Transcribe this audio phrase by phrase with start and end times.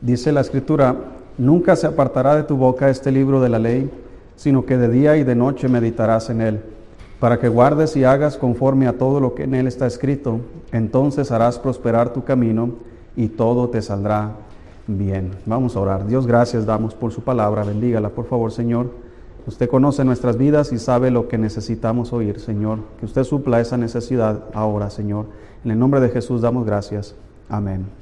[0.00, 0.96] Dice la escritura,
[1.36, 3.90] nunca se apartará de tu boca este libro de la ley,
[4.36, 6.60] sino que de día y de noche meditarás en él,
[7.18, 10.40] para que guardes y hagas conforme a todo lo que en él está escrito,
[10.72, 12.70] entonces harás prosperar tu camino
[13.14, 14.32] y todo te saldrá
[14.86, 15.32] bien.
[15.44, 16.06] Vamos a orar.
[16.06, 17.64] Dios, gracias damos por su palabra.
[17.64, 18.90] Bendígala, por favor, Señor.
[19.46, 22.78] Usted conoce nuestras vidas y sabe lo que necesitamos oír, Señor.
[22.98, 25.26] Que usted supla esa necesidad ahora, Señor.
[25.64, 27.14] En el nombre de Jesús damos gracias.
[27.48, 27.99] Amén.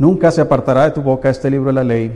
[0.00, 2.10] Nunca se apartará de tu boca este libro de la ley,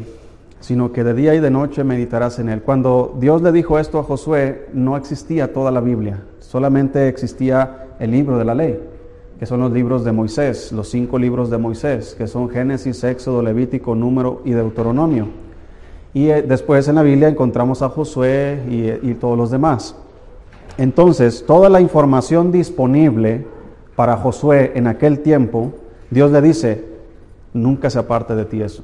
[0.59, 2.62] sino que de día y de noche meditarás en él.
[2.62, 8.12] Cuando Dios le dijo esto a Josué, no existía toda la Biblia, solamente existía el
[8.12, 8.80] libro de la ley,
[9.38, 13.43] que son los libros de Moisés, los cinco libros de Moisés, que son Génesis, Éxodo,
[13.43, 15.29] Levítico, Número y Deuteronomio.
[16.15, 19.95] Y eh, después en la Biblia encontramos a Josué y, y todos los demás.
[20.79, 23.45] Entonces, toda la información disponible
[23.95, 25.73] para Josué en aquel tiempo,
[26.09, 26.94] Dios le dice,
[27.55, 28.83] nunca se aparte de ti eso.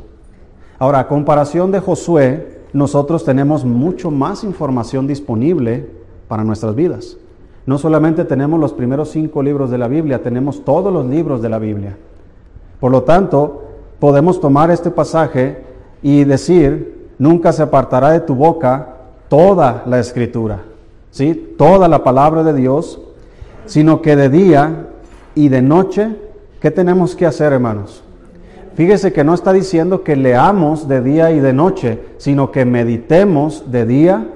[0.78, 5.90] Ahora, a comparación de Josué, nosotros tenemos mucho más información disponible
[6.28, 7.18] para nuestras vidas.
[7.66, 11.48] No solamente tenemos los primeros cinco libros de la Biblia, tenemos todos los libros de
[11.50, 11.98] la Biblia.
[12.78, 13.64] Por lo tanto,
[13.98, 15.62] podemos tomar este pasaje
[16.02, 18.96] y decir, nunca se apartará de tu boca
[19.28, 20.62] toda la escritura,
[21.10, 21.54] ¿sí?
[21.58, 23.02] Toda la palabra de Dios,
[23.66, 24.88] sino que de día
[25.34, 26.16] y de noche,
[26.60, 28.02] ¿qué tenemos que hacer, hermanos?
[28.80, 33.70] Fíjese que no está diciendo que leamos de día y de noche, sino que meditemos
[33.70, 34.26] de día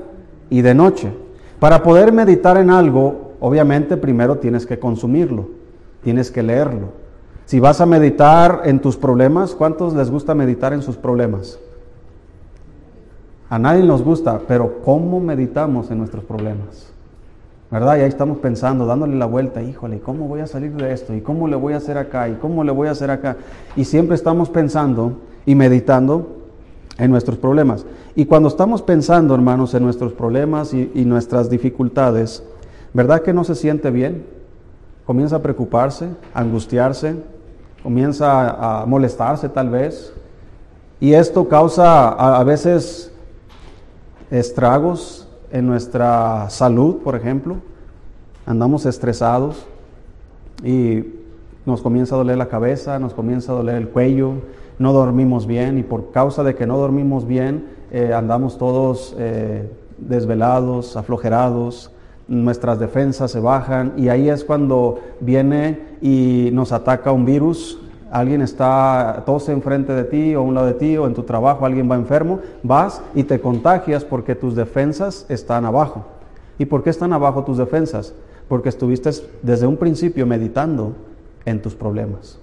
[0.51, 1.15] y de noche.
[1.59, 5.49] Para poder meditar en algo, obviamente primero tienes que consumirlo,
[6.03, 6.89] tienes que leerlo.
[7.47, 11.59] Si vas a meditar en tus problemas, ¿cuántos les gusta meditar en sus problemas?
[13.49, 16.94] A nadie nos gusta, pero ¿cómo meditamos en nuestros problemas?
[17.75, 17.97] ¿Verdad?
[17.97, 21.13] Y ahí estamos pensando, dándole la vuelta, híjole, ¿cómo voy a salir de esto?
[21.13, 22.29] ¿Y cómo le voy a hacer acá?
[22.29, 23.37] ¿Y cómo le voy a hacer acá?
[23.75, 26.37] Y siempre estamos pensando y meditando
[26.99, 27.85] en nuestros problemas.
[28.15, 32.45] Y cuando estamos pensando, hermanos, en nuestros problemas y, nuestras dificultades,
[32.93, 34.25] ¿verdad que no se siente bien?
[35.05, 37.17] Comienza a preocuparse, a angustiarse,
[37.83, 40.13] comienza a, molestarse tal vez.
[41.01, 43.11] Y esto causa a veces
[44.31, 45.24] estragos
[45.55, 47.59] en nuestra salud, por ejemplo.
[48.45, 49.65] Andamos estresados
[50.65, 51.05] y
[51.65, 54.33] nos comienza a doler la cabeza, nos comienza a doler el cuello,
[54.81, 59.71] no dormimos bien y por causa de que no dormimos bien eh, andamos todos eh,
[59.97, 61.93] desvelados, aflojerados,
[62.27, 67.79] nuestras defensas se bajan y ahí es cuando viene y nos ataca un virus
[68.15, 71.25] alguien está tose enfrente de ti o a un lado de ti o en tu
[71.25, 76.05] trabajo alguien va enfermo, vas y te contagias porque tus defensas están abajo.
[76.57, 78.15] ¿Y por qué están abajo tus defensas?
[78.47, 79.11] Porque estuviste
[79.43, 80.93] desde un principio meditando
[81.45, 82.39] en tus problemas.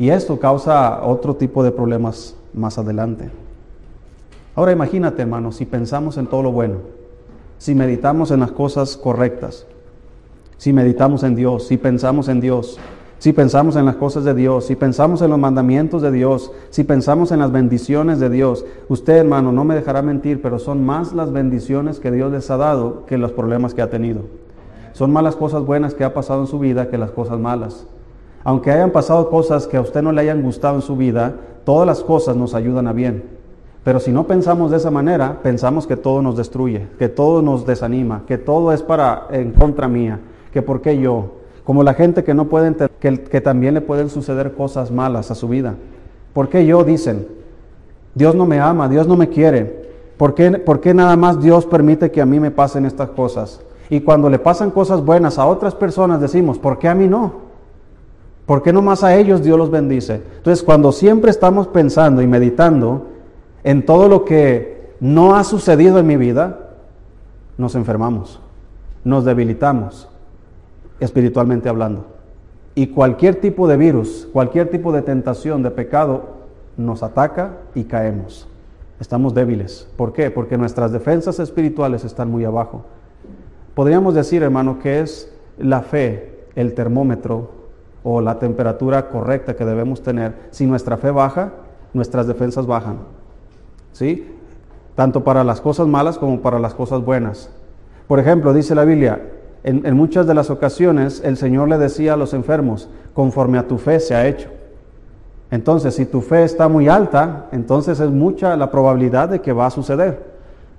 [0.00, 3.30] Y esto causa otro tipo de problemas más adelante.
[4.56, 6.78] Ahora imagínate, hermano, si pensamos en todo lo bueno,
[7.58, 9.64] si meditamos en las cosas correctas,
[10.56, 12.80] si meditamos en Dios, si pensamos en Dios,
[13.24, 16.84] si pensamos en las cosas de Dios, si pensamos en los mandamientos de Dios, si
[16.84, 21.14] pensamos en las bendiciones de Dios, usted hermano no me dejará mentir, pero son más
[21.14, 24.24] las bendiciones que Dios les ha dado que los problemas que ha tenido.
[24.92, 27.86] Son más las cosas buenas que ha pasado en su vida que las cosas malas.
[28.42, 31.32] Aunque hayan pasado cosas que a usted no le hayan gustado en su vida,
[31.64, 33.24] todas las cosas nos ayudan a bien.
[33.84, 37.64] Pero si no pensamos de esa manera, pensamos que todo nos destruye, que todo nos
[37.64, 40.20] desanima, que todo es para en contra mía,
[40.52, 44.10] que por qué yo, como la gente que no puede entender que, también le pueden
[44.10, 45.74] suceder cosas malas a su vida.
[46.32, 47.26] ¿Por qué yo, dicen?
[48.14, 49.84] Dios no me ama, Dios no me quiere.
[50.16, 53.60] ¿Por qué, ¿Por qué nada más Dios permite que a mí me pasen estas cosas?
[53.88, 57.44] Y cuando le pasan cosas buenas a otras personas decimos, ¿por qué a mí no?
[58.46, 60.22] ¿Por qué no más a ellos Dios los bendice?
[60.36, 63.06] Entonces, cuando siempre estamos pensando y meditando
[63.62, 66.60] en todo lo que no ha sucedido en mi vida,
[67.56, 68.40] nos enfermamos,
[69.02, 70.08] nos debilitamos,
[71.00, 72.06] espiritualmente hablando.
[72.74, 76.44] Y cualquier tipo de virus, cualquier tipo de tentación, de pecado,
[76.76, 78.48] nos ataca y caemos.
[79.00, 79.88] Estamos débiles.
[79.96, 80.30] ¿Por qué?
[80.30, 82.84] Porque nuestras defensas espirituales están muy abajo.
[83.74, 87.50] Podríamos decir, hermano, que es la fe, el termómetro
[88.02, 90.34] o la temperatura correcta que debemos tener.
[90.50, 91.52] Si nuestra fe baja,
[91.92, 92.98] nuestras defensas bajan.
[93.92, 94.30] ¿Sí?
[94.94, 97.50] Tanto para las cosas malas como para las cosas buenas.
[98.06, 99.20] Por ejemplo, dice la Biblia,
[99.64, 103.78] en, muchas de las ocasiones el Señor le decía a los enfermos, conforme a tu
[103.78, 104.50] fe se ha hecho.
[105.50, 109.66] Entonces, si tu fe está muy alta, entonces es mucha la probabilidad de que va
[109.66, 110.34] a suceder.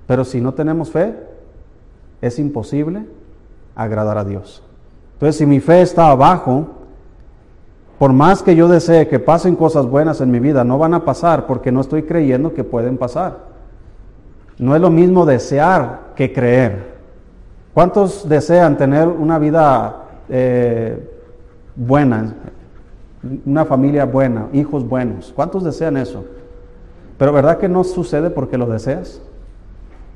[0.06, 1.16] Pero si no tenemos fe,
[2.22, 3.06] es imposible
[3.76, 4.62] agradar a Dios.
[5.14, 6.68] Entonces, si mi fe está abajo,
[7.98, 11.06] Por más que yo desee que pasen cosas buenas en mi vida, no van a
[11.06, 13.38] pasar porque no estoy creyendo que pueden pasar.
[14.58, 16.95] No es lo mismo desear que creer.
[17.76, 20.98] ¿Cuántos desean tener una vida eh,
[21.76, 22.34] buena,
[23.46, 25.34] una familia buena, hijos buenos?
[25.36, 26.24] ¿Cuántos desean eso?
[27.18, 29.22] Pero ¿verdad que no sucede porque lo deseas?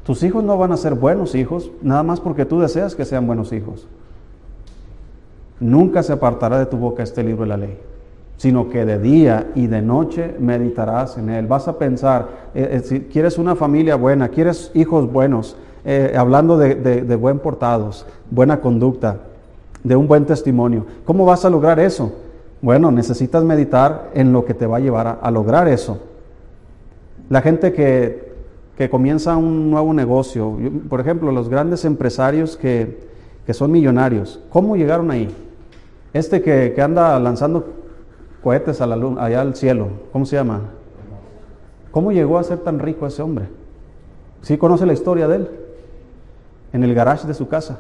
[0.05, 3.27] Tus hijos no van a ser buenos hijos, nada más porque tú deseas que sean
[3.27, 3.89] buenos hijos.
[5.59, 7.77] Nunca se apartará de tu boca este libro de la ley,
[8.37, 11.45] sino que de día y de noche meditarás en él.
[11.45, 16.57] Vas a pensar, eh, eh, si quieres una familia buena, quieres hijos buenos, eh, hablando
[16.57, 19.17] de, buen portados, buena conducta,
[19.83, 20.85] de un buen testimonio.
[21.05, 22.13] ¿Cómo vas a lograr eso?
[22.61, 25.99] Bueno, necesitas meditar en lo que te va a llevar a lograr eso.
[27.29, 28.29] La gente que
[28.79, 30.57] que comienza un nuevo negocio.
[30.87, 33.09] por ejemplo, los grandes empresarios que,
[33.51, 35.27] son millonarios, ¿cómo llegaron ahí?
[36.13, 37.73] Este que, anda lanzando
[38.41, 40.61] cohetes a la luna, allá al cielo, ¿cómo se llama?
[41.91, 43.49] ¿Cómo llegó a ser tan rico ese hombre?
[44.43, 45.49] ¿Sí conoce la historia de él?
[46.73, 47.79] En el garage de su casa.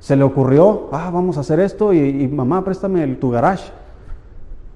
[0.00, 3.70] Se le ocurrió, ah, vamos a hacer esto y, mamá, préstame el, tu garage.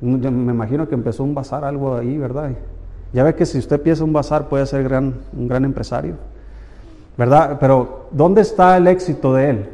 [0.00, 2.50] me imagino que empezó un bazar, algo ahí, ¿verdad?
[3.12, 6.14] Ya ve que si usted piensa un bazar puede ser gran, un gran empresario,
[7.16, 7.58] ¿verdad?
[7.60, 9.68] Pero ¿dónde está el éxito de él?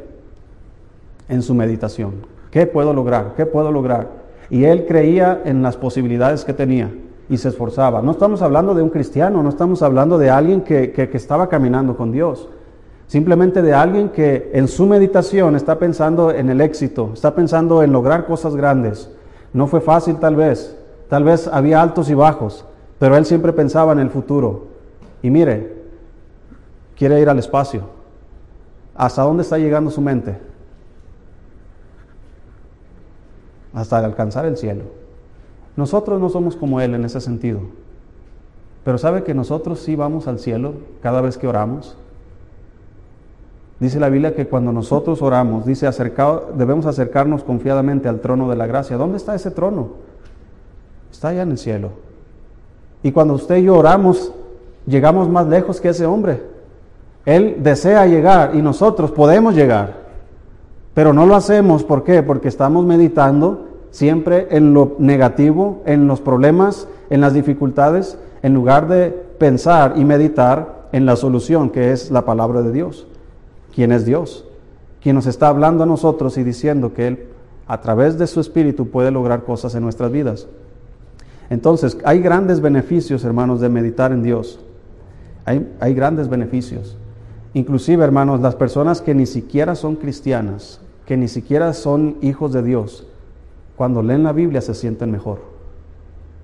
[1.29, 2.13] En su meditación.
[2.51, 3.33] ¿Qué puedo lograr?
[3.37, 4.07] ¿Qué puedo lograr?
[4.49, 6.91] Y él creía en las posibilidades que tenía
[7.29, 8.01] y se esforzaba.
[8.01, 12.11] No estamos hablando de un cristiano, no estamos hablando de alguien que, estaba caminando con
[12.11, 12.49] Dios.
[13.09, 17.91] Simplemente de alguien que en su meditación está pensando en el éxito, está pensando en
[17.91, 19.09] lograr cosas grandes.
[19.51, 20.77] No fue fácil tal vez,
[21.09, 22.65] tal vez había altos y bajos,
[22.99, 24.67] pero él siempre pensaba en el futuro.
[25.23, 25.75] Y mire,
[26.95, 27.81] quiere ir al espacio.
[28.93, 30.37] ¿Hasta dónde está llegando su mente?
[33.73, 34.83] Hasta alcanzar el cielo.
[35.75, 37.61] Nosotros no somos como Él en ese sentido.
[38.83, 41.97] Pero ¿sabe que nosotros sí vamos al cielo cada vez que oramos?
[43.79, 48.57] Dice la Biblia que cuando nosotros oramos, dice acercado, debemos acercarnos confiadamente al trono de
[48.57, 48.97] la gracia.
[48.97, 49.89] ¿Dónde está ese trono?
[51.11, 51.91] Está allá en el cielo.
[53.03, 54.33] Y cuando usted y yo oramos,
[54.85, 56.43] llegamos más lejos que ese hombre.
[57.25, 60.09] Él desea llegar y nosotros podemos llegar.
[60.93, 62.21] Pero no lo hacemos, ¿por qué?
[62.21, 68.89] Porque estamos meditando siempre en lo negativo, en los problemas, en las dificultades, en lugar
[68.89, 73.07] de pensar y meditar en la solución que es la palabra de Dios.
[73.73, 74.45] ¿Quién es Dios?
[75.01, 77.27] Quien nos está hablando a nosotros y diciendo que Él
[77.67, 80.47] a través de su Espíritu puede lograr cosas en nuestras vidas.
[81.49, 84.59] Entonces, hay grandes beneficios, hermanos, de meditar en Dios.
[85.45, 86.97] Hay, grandes beneficios.
[87.53, 92.61] Inclusive, hermanos, las personas que ni siquiera son cristianas, que ni siquiera son hijos de
[92.61, 93.07] Dios,
[93.75, 95.39] cuando leen la Biblia se sienten mejor.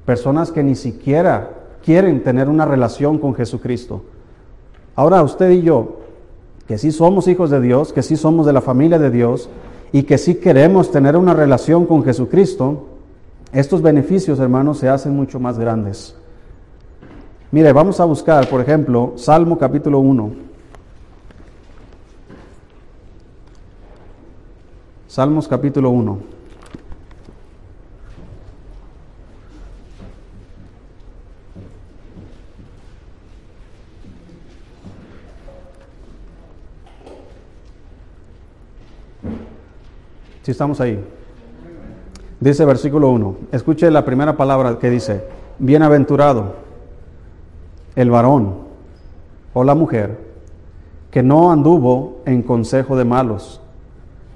[0.05, 1.51] Personas que ni siquiera
[1.83, 4.03] quieren tener una relación con Jesucristo.
[4.95, 5.99] Ahora usted y yo,
[6.67, 9.49] que sí somos hijos de Dios, que sí somos de la familia de Dios
[9.91, 12.87] y que sí queremos tener una relación con Jesucristo,
[13.51, 16.15] estos beneficios, hermanos, se hacen mucho más grandes.
[17.51, 20.31] Mire, vamos a buscar, por ejemplo, Salmo capítulo 1.
[25.07, 26.34] Salmos capítulo 1.
[40.45, 41.03] Si estamos ahí.
[42.39, 45.23] Dice versículo 1, escuche la primera palabra que dice,
[45.57, 46.53] bienaventurado
[47.95, 48.53] el varón
[49.55, 50.19] o la mujer
[51.09, 53.59] que no anduvo en consejo de malos,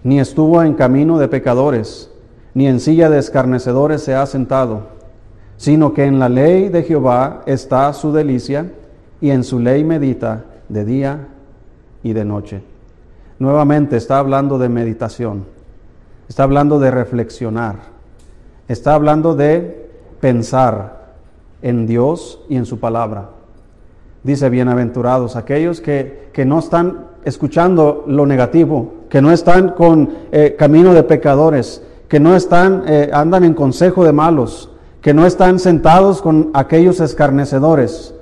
[0.04, 2.10] ni estuvo en camino de pecadores,
[2.56, 4.88] ni en silla de escarnecedores se ha sentado,
[5.58, 8.72] sino que en la ley de Jehová está su delicia,
[9.22, 11.28] y en su ley medita de día
[12.02, 12.64] y de noche.
[13.38, 15.59] Nuevamente está hablando de meditación.
[16.30, 17.78] Está hablando de reflexionar.
[18.68, 19.90] Está hablando de
[20.22, 21.08] pensar
[21.64, 23.32] en Dios y en su palabra.
[24.24, 30.94] Dice, bienaventurados aquellos que, no están escuchando lo negativo, que no están con eh, camino
[30.94, 34.70] de pecadores, que no están, eh, andan en consejo de malos,
[35.02, 38.14] que no están sentados con aquellos escarnecedores,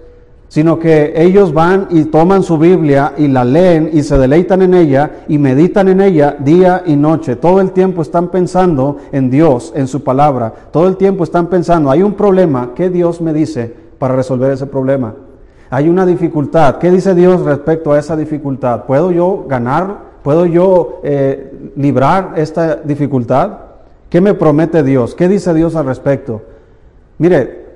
[0.48, 4.74] sino que ellos van y toman su Biblia y la leen y se deleitan en
[4.74, 7.36] ella y meditan en ella día y noche.
[7.36, 10.54] Todo el tiempo están pensando en Dios, en su palabra.
[10.72, 14.68] Todo el tiempo están pensando, hay un problema, ¿qué Dios me dice para resolver ese
[14.68, 15.16] problema?
[15.70, 18.86] Hay una dificultad, ¿qué dice Dios respecto a esa dificultad?
[18.86, 20.08] ¿Puedo yo ganar?
[20.24, 23.58] ¿Puedo yo eh, librar esta dificultad?
[24.10, 25.13] ¿Qué me promete Dios?
[25.13, 26.42] ¿Qué dice Dios al respecto?
[27.18, 27.66] Mire,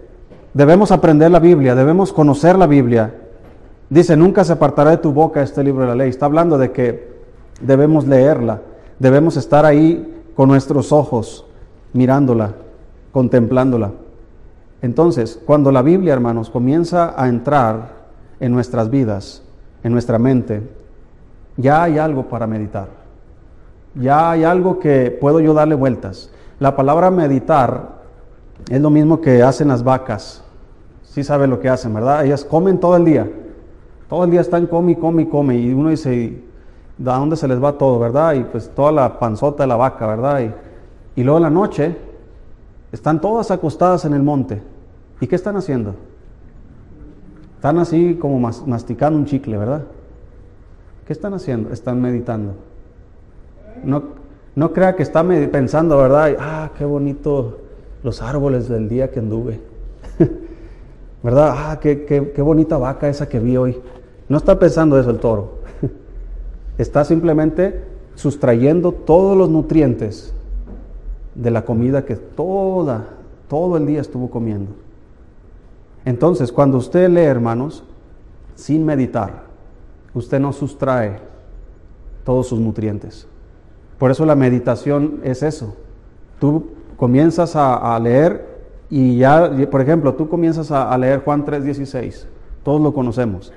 [0.54, 3.14] debemos aprender la Biblia, debemos conocer la Biblia.
[3.90, 6.10] Dice, nunca se apartará de tu boca este libro de la ley.
[6.10, 7.12] Está hablando de que
[7.62, 8.62] debemos leerla,
[9.00, 11.46] debemos estar ahí con nuestros ojos,
[11.94, 12.54] mirándola,
[13.12, 13.92] contemplándola.
[14.82, 18.02] Entonces, cuando la Biblia, hermanos, comienza a entrar
[18.40, 19.44] en nuestras vidas,
[19.84, 20.64] en nuestra mente,
[21.58, 22.88] ya hay algo para meditar.
[23.96, 26.32] Ya hay algo que puedo yo darle vueltas.
[26.60, 28.01] La palabra meditar
[28.70, 30.44] es lo mismo que hacen las vacas.
[31.04, 32.26] Sí sabe lo que hacen, ¿verdad?
[32.26, 33.30] Ellas comen todo el día.
[34.10, 35.58] Todo el día están come come come.
[35.58, 36.44] Y uno dice, ¿de
[36.98, 38.34] dónde se les va todo, verdad?
[38.34, 40.42] Y pues toda la panzota de la vaca, ¿verdad?
[40.42, 41.98] Y, y luego en la noche
[42.92, 44.62] están todas acostadas en el monte.
[45.20, 45.96] ¿Y qué están haciendo?
[47.56, 49.84] Están así como masticando un chicle, ¿verdad?
[51.06, 51.72] ¿Qué están haciendo?
[51.72, 52.56] Están meditando.
[53.84, 54.04] No,
[54.56, 56.36] no crea que está pensando, ¿verdad?
[56.40, 57.60] Ah, qué bonito
[58.04, 59.60] los árboles del día que anduve.
[61.24, 61.54] ¿Verdad?
[61.56, 63.80] Ah, qué, qué, qué bonita vaca esa que vi hoy.
[64.28, 65.60] No está pensando eso el toro.
[66.78, 67.84] Está simplemente
[68.16, 70.34] sustrayendo todos los nutrientes
[71.36, 73.08] de la comida que toda,
[73.48, 74.72] todo el día estuvo comiendo.
[76.06, 77.84] Entonces, cuando usted lee, hermanos,
[78.56, 79.44] sin meditar,
[80.14, 81.20] usted no sustrae
[82.24, 83.28] todos sus nutrientes.
[83.98, 85.76] Por eso la meditación es eso.
[86.40, 88.46] Tú comienzas a, leer
[88.88, 92.28] y ya, por ejemplo, tú comienzas a, leer Juan 3:16.
[92.62, 93.52] Todos lo conocemos.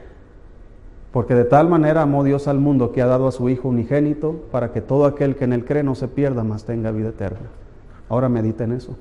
[1.13, 4.33] Porque de tal manera amó Dios al mundo que ha dado a su Hijo unigénito
[4.51, 7.51] para que todo aquel que en él cree no se pierda, mas tenga vida eterna.
[8.09, 8.97] Ahora medita en eso.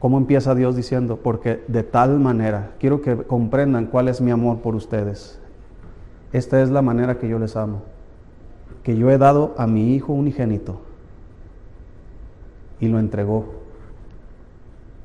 [0.00, 1.20] ¿Cómo empieza Dios diciendo?
[1.22, 5.38] Porque de tal manera, quiero que comprendan cuál es mi amor por ustedes.
[6.32, 7.82] Esta es la manera que yo les amo.
[8.82, 10.85] Que yo he dado a mi Hijo unigénito
[12.80, 13.46] y lo entregó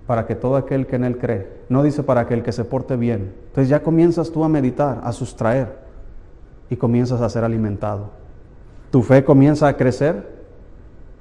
[0.07, 2.65] para que todo aquel que en él cree, no dice para que el que se
[2.65, 3.33] porte bien.
[3.47, 5.77] Entonces ya comienzas tú a meditar, a sustraer
[6.69, 8.09] y comienzas a ser alimentado.
[8.91, 10.41] Tu fe comienza a crecer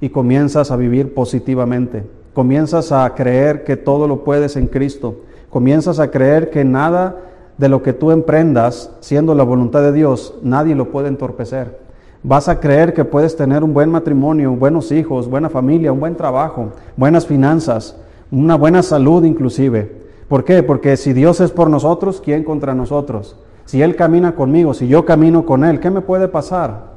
[0.01, 2.03] y comienzas a vivir positivamente
[2.33, 5.21] Comienzas a creer que todo lo puedes en Cristo.
[5.49, 7.17] Comienzas a creer que nada
[7.57, 11.77] de lo que tú emprendas, siendo la voluntad de Dios, nadie lo puede entorpecer.
[12.23, 16.15] Vas a creer que puedes tener un buen matrimonio, buenos hijos, buena familia, un buen
[16.15, 17.97] trabajo, buenas finanzas,
[18.29, 20.01] una buena salud inclusive.
[20.27, 20.61] ¿Por qué?
[20.61, 23.37] Porque si Dios es por nosotros, ¿quién contra nosotros?
[23.65, 26.91] Si Él camina conmigo, si yo camino con Él, ¿qué me puede pasar?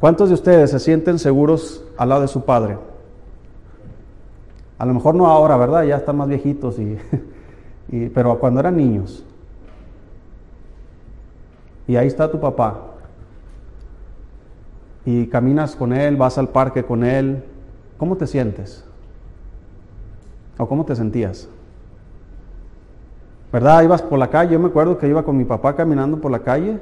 [0.00, 2.76] ¿Cuántos de ustedes se sienten seguros al lado de su Padre?
[4.78, 5.84] A lo mejor no ahora, ¿verdad?
[5.84, 6.98] Ya están más viejitos, y,
[8.14, 9.24] pero cuando eran niños.
[11.88, 12.95] Y ahí está tu papá.
[15.06, 17.42] Y caminas con él, vas al parque con él.
[17.96, 18.84] ¿Cómo te sientes?
[20.58, 21.48] ¿O cómo te sentías?
[23.52, 23.82] ¿Verdad?
[23.82, 24.52] Ibas por la calle.
[24.52, 26.78] Yo me acuerdo que iba con mi papá caminando por la calle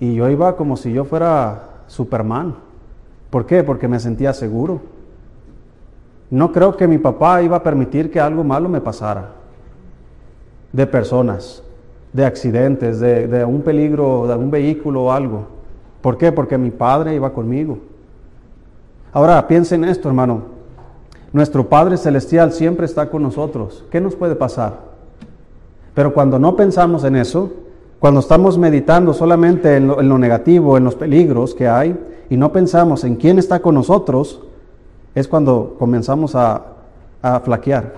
[0.00, 2.54] y yo iba como si yo fuera Superman.
[3.30, 3.64] ¿Por qué?
[3.64, 4.80] Porque me sentía seguro.
[6.30, 9.32] No creo que mi papá iba a permitir que algo malo me pasara.
[10.72, 11.62] De personas,
[12.12, 15.57] de accidentes, de, un peligro, de un vehículo o algo.
[16.00, 16.32] ¿Por qué?
[16.32, 17.78] Porque mi padre iba conmigo.
[19.12, 20.58] Ahora, piensen en esto, hermano.
[21.32, 23.84] Nuestro Padre Celestial siempre está con nosotros.
[23.90, 24.80] ¿Qué nos puede pasar?
[25.94, 27.52] Pero cuando no pensamos en eso,
[27.98, 31.98] cuando estamos meditando solamente en lo, negativo, en los peligros que hay,
[32.30, 34.40] y no pensamos en quién está con nosotros,
[35.14, 36.74] es cuando comenzamos a,
[37.42, 37.94] flaquear.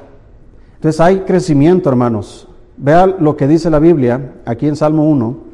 [0.77, 2.49] Entonces hay crecimiento, hermanos.
[2.79, 5.50] Vea lo que dice la Biblia aquí en Salmo 1.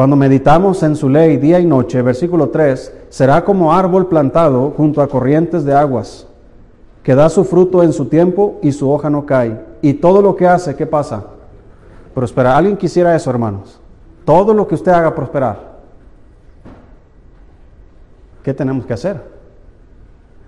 [0.00, 5.02] Cuando meditamos en su ley día y noche, versículo 3, será como árbol plantado junto
[5.02, 6.26] a corrientes de aguas,
[7.02, 9.60] que da su fruto en su tiempo y su hoja no cae.
[9.82, 11.24] Y todo lo que hace, ¿qué pasa?
[12.14, 12.56] Prospera.
[12.56, 13.78] ¿Alguien quisiera eso, hermanos?
[14.24, 15.80] Todo lo que usted haga prosperar.
[18.42, 19.22] ¿Qué tenemos que hacer?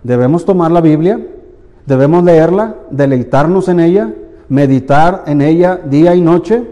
[0.02, 1.20] Debemos tomar la Biblia,
[1.84, 4.14] debemos leerla, deleitarnos en ella,
[4.48, 6.66] meditar en ella día y noche.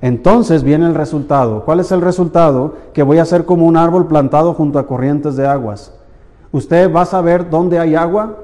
[0.00, 1.64] Entonces viene el resultado.
[1.64, 2.74] ¿Cuál es el resultado?
[2.92, 5.92] Que voy a ser como un árbol plantado junto a corrientes de aguas.
[6.52, 8.36] Usted va a saber dónde hay agua,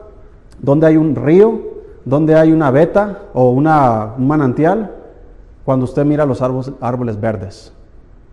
[0.61, 1.61] dónde hay un río,
[2.05, 4.93] dónde hay una veta o una, un manantial,
[5.65, 7.73] cuando usted mira los árboles, verdes.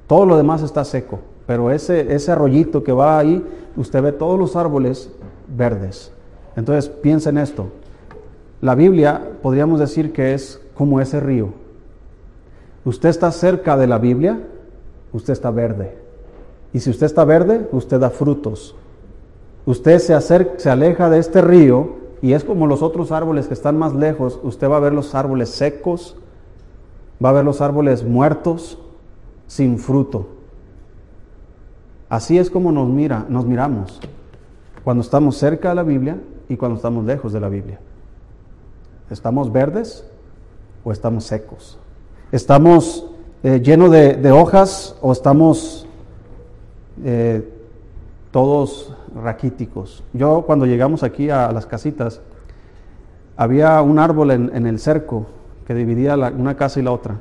[0.07, 3.45] Todo lo demás está seco, pero ese, ese arroyito que va ahí,
[3.77, 5.09] usted ve todos los árboles
[5.47, 6.11] verdes.
[6.57, 7.67] Entonces piensa en esto.
[8.59, 11.60] La Biblia podríamos decir que es como ese río.
[12.83, 14.41] Usted está cerca de la Biblia,
[15.13, 15.97] usted está verde.
[16.73, 18.75] Y si usted está verde, usted da frutos.
[19.65, 23.53] usted se, acerca, se aleja de este río y es como los otros árboles que
[23.53, 26.17] están más lejos, usted va a ver los árboles secos,
[27.23, 28.79] va a ver los árboles muertos,
[29.47, 30.27] sin fruto.
[32.09, 33.99] Así es como nos mira, nos miramos
[34.83, 36.17] cuando estamos cerca de la Biblia
[36.49, 37.79] y cuando estamos lejos de la Biblia.
[39.09, 40.09] ¿Estamos verdes
[40.83, 41.77] o estamos secos?
[42.31, 43.05] ¿Estamos
[43.43, 45.85] eh, llenos de, hojas o estamos
[47.03, 47.45] eh,
[48.31, 50.01] todos raquíticos?
[50.13, 52.21] Yo cuando llegamos aquí a las casitas,
[53.35, 55.25] había un árbol en, el cerco
[55.67, 57.17] que dividía una casa y la otra.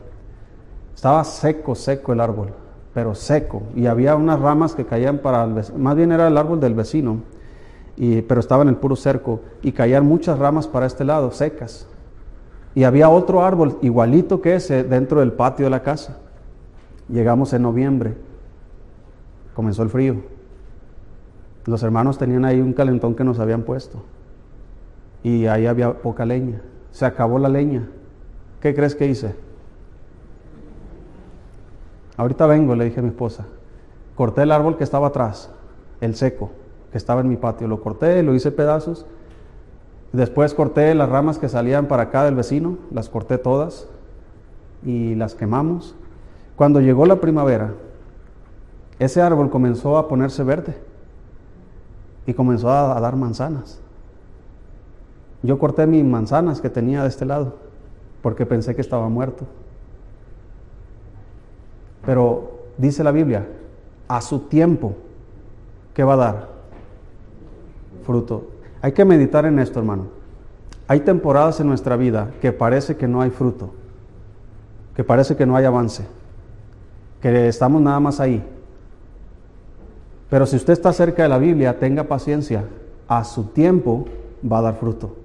[0.95, 2.53] Estaba seco, seco el árbol,
[2.95, 3.65] pero seco.
[3.75, 7.17] Y había unas ramas que caían para el más bien era el árbol del vecino,
[7.97, 9.41] y, pero estaba en el puro cerco.
[9.61, 11.89] Y caían muchas ramas para este lado, secas.
[12.75, 16.19] Y había otro árbol igualito que ese dentro del patio de la casa.
[17.09, 18.15] Llegamos en noviembre,
[19.55, 20.17] comenzó el frío.
[21.67, 24.03] Los hermanos tenían ahí un calentón que nos habían puesto.
[25.23, 26.63] Y ahí había poca leña.
[26.93, 27.89] Se acabó la leña.
[28.61, 29.35] ¿Qué crees que hice?
[32.17, 33.47] Ahorita vengo, le dije a mi esposa.
[34.15, 35.51] Corté el árbol que estaba atrás,
[36.01, 36.51] el seco,
[36.93, 37.67] que estaba en mi patio.
[37.67, 39.07] Lo corté, lo hice pedazos
[40.13, 43.87] Después corté las ramas que salían para acá del vecino, las corté todas
[44.85, 45.95] y las quemamos.
[46.57, 47.75] Cuando llegó la primavera,
[48.99, 50.75] ese árbol comenzó a ponerse verde
[52.27, 53.81] y comenzó a, dar manzanas.
[55.43, 57.55] Yo corté mis manzanas que tenía de este lado
[58.21, 59.47] porque pensé que estaba muerto.
[62.05, 63.47] Pero dice la Biblia,
[64.09, 64.95] a su tiempo,
[65.95, 66.49] ¿qué va a dar?
[68.05, 68.60] Fruto.
[68.83, 70.07] Hay que meditar en esto, hermano.
[70.89, 73.71] Hay temporadas en nuestra vida que parece que no hay fruto,
[74.97, 76.05] que parece que no hay avance,
[77.21, 78.45] que estamos nada más ahí.
[80.29, 82.65] Pero si usted está cerca de la Biblia, tenga paciencia.
[83.07, 84.07] A su tiempo
[84.51, 85.17] va a dar fruto.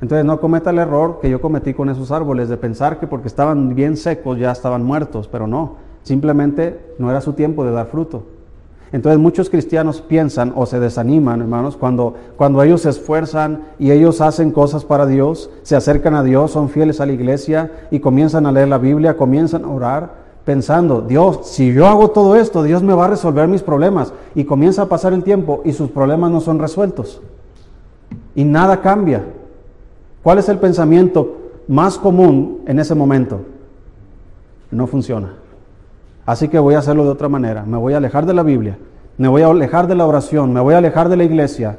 [0.00, 3.28] Entonces no cometa el error que yo cometí con esos árboles de pensar que porque
[3.28, 7.86] estaban bien secos ya estaban muertos, pero no, simplemente no era su tiempo de dar
[7.86, 8.24] fruto.
[8.92, 14.20] Entonces muchos cristianos piensan o se desaniman, hermanos, cuando, cuando ellos se esfuerzan y ellos
[14.20, 18.46] hacen cosas para Dios, se acercan a Dios, son fieles a la iglesia y comienzan
[18.46, 22.82] a leer la Biblia, comienzan a orar, pensando, Dios, si yo hago todo esto, Dios
[22.82, 24.12] me va a resolver mis problemas.
[24.34, 27.20] Y comienza a pasar el tiempo y sus problemas no son resueltos.
[28.34, 29.24] Y nada cambia.
[30.22, 33.40] ¿Cuál es el pensamiento más común en ese momento?
[34.70, 35.34] No funciona.
[36.26, 37.64] Así que voy a hacerlo de otra manera.
[37.64, 38.78] Me voy a alejar de la Biblia,
[39.18, 41.78] me voy a alejar de la oración, me voy a alejar de la iglesia.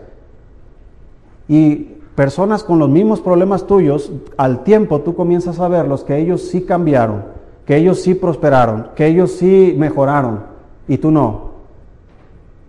[1.48, 6.42] Y personas con los mismos problemas tuyos, al tiempo tú comienzas a verlos que ellos
[6.50, 7.24] sí cambiaron,
[7.66, 10.44] que ellos sí prosperaron, que ellos sí mejoraron
[10.88, 11.56] y tú no.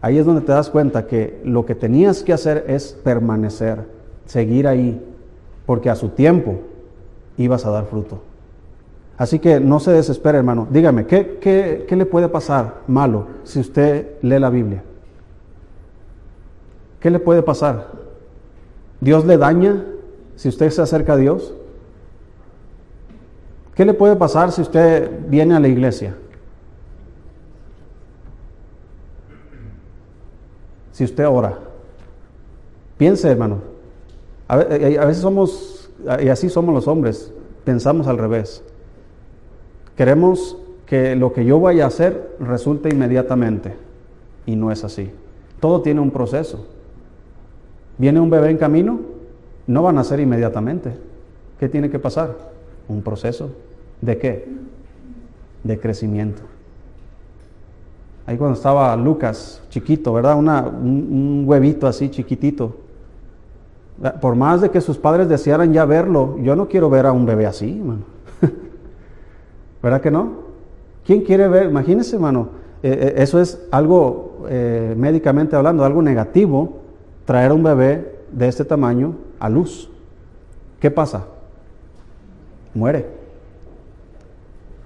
[0.00, 3.88] Ahí es donde te das cuenta que lo que tenías que hacer es permanecer,
[4.26, 5.02] seguir ahí,
[5.64, 6.56] porque a su tiempo
[7.36, 8.20] ibas a dar fruto.
[9.18, 10.66] Así que no se desespere, hermano.
[10.70, 14.82] Dígame, ¿qué, ¿qué, le puede pasar malo si usted lee la Biblia?
[17.00, 17.88] ¿Qué le puede pasar?
[19.00, 19.84] ¿Dios le daña
[20.34, 21.54] si usted se acerca a Dios?
[23.74, 26.14] ¿Qué le puede pasar si usted viene a la iglesia?
[30.92, 31.58] Si usted ora.
[32.98, 33.60] Piense, hermano.
[34.48, 35.90] A veces somos,
[36.22, 37.32] y así somos los hombres,
[37.64, 38.62] pensamos al revés.
[39.96, 43.74] Queremos que lo que yo vaya a hacer resulte inmediatamente
[44.44, 45.10] y no es así.
[45.58, 46.66] Todo tiene un proceso.
[47.98, 49.00] ¿Viene un bebé en camino?
[49.66, 50.92] No van a nacer inmediatamente.
[51.58, 52.36] ¿Qué tiene que pasar?
[52.88, 53.50] Un proceso.
[54.00, 54.48] ¿De qué?
[55.64, 56.42] De crecimiento.
[58.26, 60.36] Ahí cuando estaba Lucas, chiquito, ¿verdad?
[60.36, 62.76] un, un, huevito así chiquitito.
[64.20, 67.24] Por más de que sus padres desearan ya verlo, yo no quiero ver a un
[67.24, 68.15] bebé así, hermano.
[69.86, 70.32] ¿Verdad que no?
[71.04, 71.66] ¿Quién quiere ver?
[71.70, 72.48] Imagínense, hermano,
[72.82, 76.78] eh, eh, eso es algo eh, médicamente hablando, algo negativo,
[77.24, 79.88] traer a un bebé de este tamaño a luz.
[80.80, 81.26] ¿Qué pasa?
[82.74, 83.06] Muere.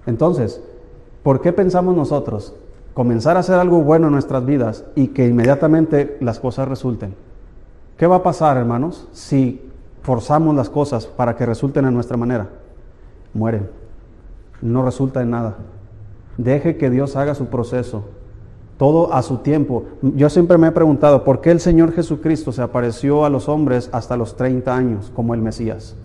[0.05, 0.61] Entonces,
[1.23, 2.55] ¿por qué pensamos nosotros
[2.93, 7.15] comenzar a hacer algo bueno en nuestras vidas y que inmediatamente las cosas resulten?
[7.97, 9.63] ¿Qué va a pasar, hermanos, si
[10.03, 12.51] forzamos las cosas para que resulten a nuestra manera?
[13.33, 13.80] Mueren
[14.63, 15.57] no resulta en nada.
[16.37, 18.05] Deje que Dios haga su proceso,
[18.79, 19.85] todo a su tiempo.
[20.03, 23.91] Yo siempre me he preguntado, ¿por qué el Señor Jesucristo se apareció a los hombres
[23.93, 25.97] hasta los 30 años como el Mesías?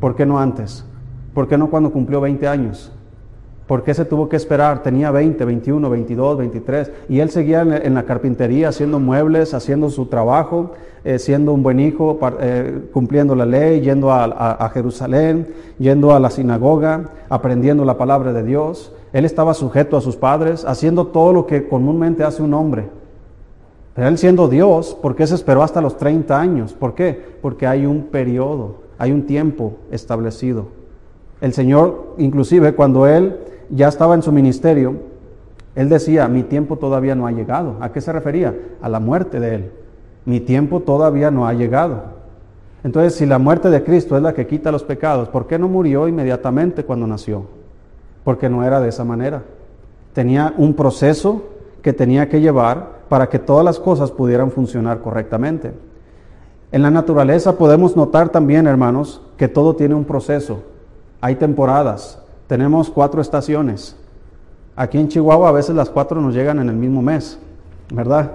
[0.00, 0.84] ¿Por qué no antes?
[1.32, 2.92] ¿Por qué no cuando cumplió 20 años?
[3.66, 4.82] ¿Por qué se tuvo que esperar?
[4.82, 10.06] Tenía 20, 21, 22, 23 y él seguía en, la carpintería haciendo muebles, haciendo su
[10.06, 10.72] trabajo,
[11.02, 15.48] eh, siendo un buen hijo, eh, cumpliendo la ley, yendo a, Jerusalén,
[15.78, 18.92] yendo a la sinagoga, aprendiendo la palabra de Dios.
[19.14, 22.90] Él estaba sujeto a sus padres, haciendo todo lo que comúnmente hace un hombre.
[23.94, 26.74] Pero él siendo Dios, ¿por qué se esperó hasta los 30 años?
[26.74, 27.18] ¿Por qué?
[27.40, 30.66] Porque hay un periodo, hay un tiempo establecido.
[31.40, 33.36] El Señor, inclusive cuando Él
[33.74, 34.94] ya estaba en su ministerio,
[35.74, 37.76] él decía, mi tiempo todavía no ha llegado.
[37.80, 38.54] ¿A qué se refería?
[38.80, 39.72] A la muerte de él.
[40.24, 42.14] Mi tiempo todavía no ha llegado.
[42.84, 45.68] Entonces, si la muerte de Cristo es la que quita los pecados, ¿por qué no
[45.68, 47.46] murió inmediatamente cuando nació?
[48.22, 49.42] Porque no era de esa manera.
[50.12, 51.42] Tenía un proceso
[51.82, 55.72] que tenía que llevar para que todas las cosas pudieran funcionar correctamente.
[56.70, 60.62] En la naturaleza podemos notar también, hermanos, que todo tiene un proceso.
[61.20, 62.23] Hay temporadas,
[62.54, 63.96] tenemos cuatro estaciones.
[64.76, 67.36] Aquí en Chihuahua a veces las cuatro nos llegan en el mismo mes,
[67.92, 68.30] ¿verdad?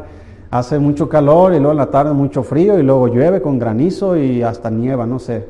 [0.52, 4.18] Hace mucho calor y luego en la tarde mucho frío y luego llueve con granizo
[4.18, 5.48] y hasta nieva, no sé.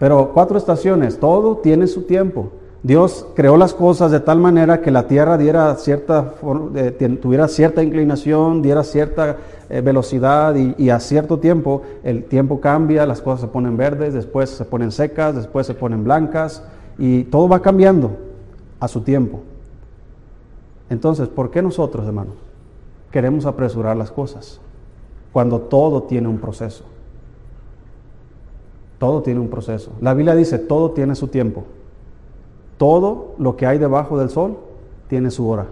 [0.00, 2.50] Pero cuatro estaciones, todo tiene su tiempo.
[2.82, 6.34] Dios creó las cosas de tal manera que la tierra diera cierta,
[7.20, 9.36] tuviera cierta inclinación, diera cierta
[9.70, 14.50] eh, velocidad y, a cierto tiempo el tiempo cambia, las cosas se ponen verdes, después
[14.50, 16.64] se ponen secas, después se ponen blancas,
[16.98, 18.16] y todo va cambiando
[18.80, 19.40] a su tiempo.
[20.90, 22.34] Entonces, ¿por qué nosotros, hermanos,
[23.10, 24.60] queremos apresurar las cosas
[25.32, 26.84] cuando todo tiene un proceso?
[28.98, 29.92] Todo tiene un proceso.
[30.00, 31.64] La Biblia dice, todo tiene su tiempo.
[32.78, 34.58] Todo lo que hay debajo del sol
[35.08, 35.66] tiene su hora.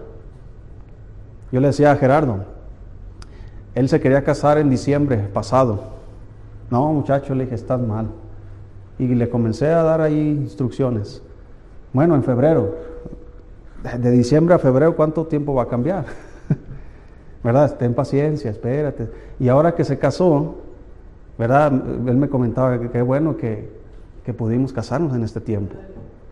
[1.52, 2.44] Yo le decía a Gerardo,
[3.74, 5.80] él se quería casar en diciembre pasado.
[6.70, 8.08] No, muchacho, le dije, estás mal
[9.00, 11.22] y le comencé a dar ahí instrucciones.
[11.92, 12.74] Bueno, en febrero,
[13.98, 16.04] de diciembre a febrero, ¿cuánto tiempo va a cambiar?
[17.42, 17.78] ¿Verdad?
[17.78, 19.08] Ten paciencia, espérate.
[19.38, 20.56] Y ahora que se casó,
[21.38, 21.72] ¿verdad?
[21.72, 23.72] Él me comentaba que qué bueno que,
[24.22, 25.76] que pudimos casarnos en este tiempo.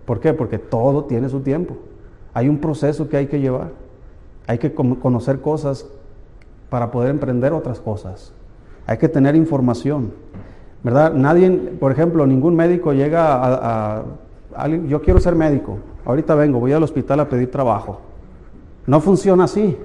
[0.04, 0.34] ¿Por qué?
[0.34, 1.78] Porque todo tiene su tiempo.
[2.34, 3.70] Hay un proceso que hay que llevar.
[4.46, 5.86] Hay que conocer cosas
[6.68, 8.32] para poder emprender otras cosas.
[8.86, 10.12] Hay que tener información.
[10.82, 11.12] ¿Verdad?
[11.12, 14.04] Nadie, por ejemplo, ningún médico llega a,
[14.86, 18.00] yo quiero ser médico, ahorita vengo, voy al hospital a pedir trabajo.
[18.86, 19.76] No funciona así.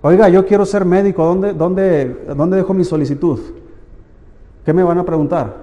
[0.00, 3.38] Oiga, yo quiero ser médico, ¿dónde, dónde, dónde dejo mi solicitud?
[4.64, 5.62] ¿Qué me van a preguntar?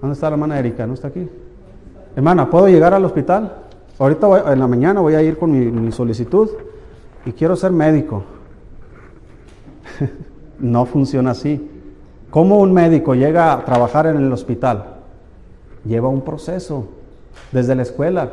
[0.00, 0.86] ¿Dónde está la hermana Erika?
[0.86, 1.28] ¿No está aquí?
[2.16, 3.52] Hermana, ¿puedo llegar al hospital?
[3.98, 6.48] Ahorita en la mañana voy a ir con mi solicitud
[7.24, 8.24] y quiero ser médico.
[10.58, 11.68] no funciona así.
[12.30, 14.96] ¿Cómo un médico llega a trabajar en el hospital?
[15.84, 16.86] Lleva un proceso
[17.50, 18.30] desde la escuela.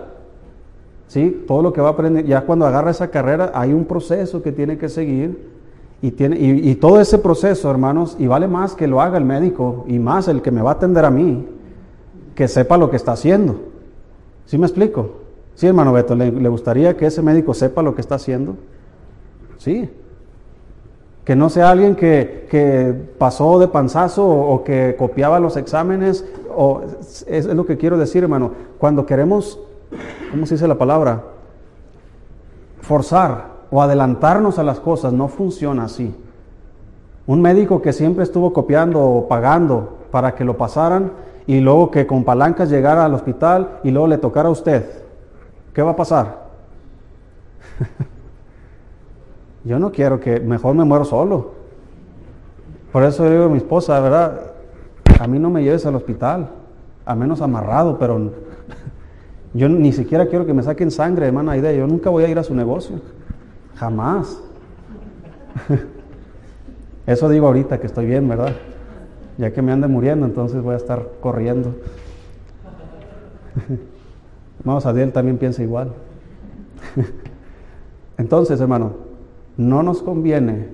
[1.08, 1.46] ¿Sí?
[1.48, 4.52] Todo lo que va a aprender, ya cuando agarra esa carrera, hay un proceso que
[4.52, 5.56] tiene que seguir.
[6.00, 9.84] Y, tiene, y, todo ese proceso, hermanos, y vale más que lo haga el médico
[9.88, 11.48] y más el que me va a atender a mí,
[12.36, 13.56] que sepa lo que está haciendo.
[14.46, 15.22] ¿Sí me explico?
[15.56, 18.58] Sí, hermano Beto, ¿le, le gustaría que ese médico sepa lo que está haciendo?
[19.58, 19.90] Sí,
[21.28, 26.24] que no sea alguien que, pasó de panzazo o, que copiaba los exámenes.
[26.56, 26.84] O,
[27.28, 28.52] es, lo que quiero decir, hermano.
[28.78, 29.60] Cuando queremos,
[30.32, 31.24] ¿cómo se dice la palabra?
[32.80, 36.16] Forzar o adelantarnos a las cosas, no funciona así.
[37.26, 41.12] Un médico que siempre estuvo copiando o pagando para que lo pasaran
[41.46, 45.04] y luego que con palancas llegara al hospital y luego le tocara a usted,
[45.74, 46.48] ¿qué va a pasar?
[49.68, 51.52] Yo no quiero que, mejor me muero solo.
[52.94, 54.54] Por eso digo a mi esposa, ¿verdad?
[55.20, 56.52] A mí no me lleves al hospital,
[57.06, 58.32] a menos amarrado, pero
[59.54, 61.74] yo ni siquiera quiero que me saquen sangre, hermana idea.
[61.74, 63.02] Yo nunca voy a ir a su negocio.
[63.76, 64.42] Jamás.
[67.06, 68.56] Eso digo ahorita que estoy bien, ¿verdad?
[69.38, 71.76] Ya que me ande muriendo, entonces voy a estar corriendo.
[74.64, 75.92] Vamos, Adiel también piensa igual.
[78.18, 79.07] Entonces, hermano,
[79.58, 80.68] no nos conviene,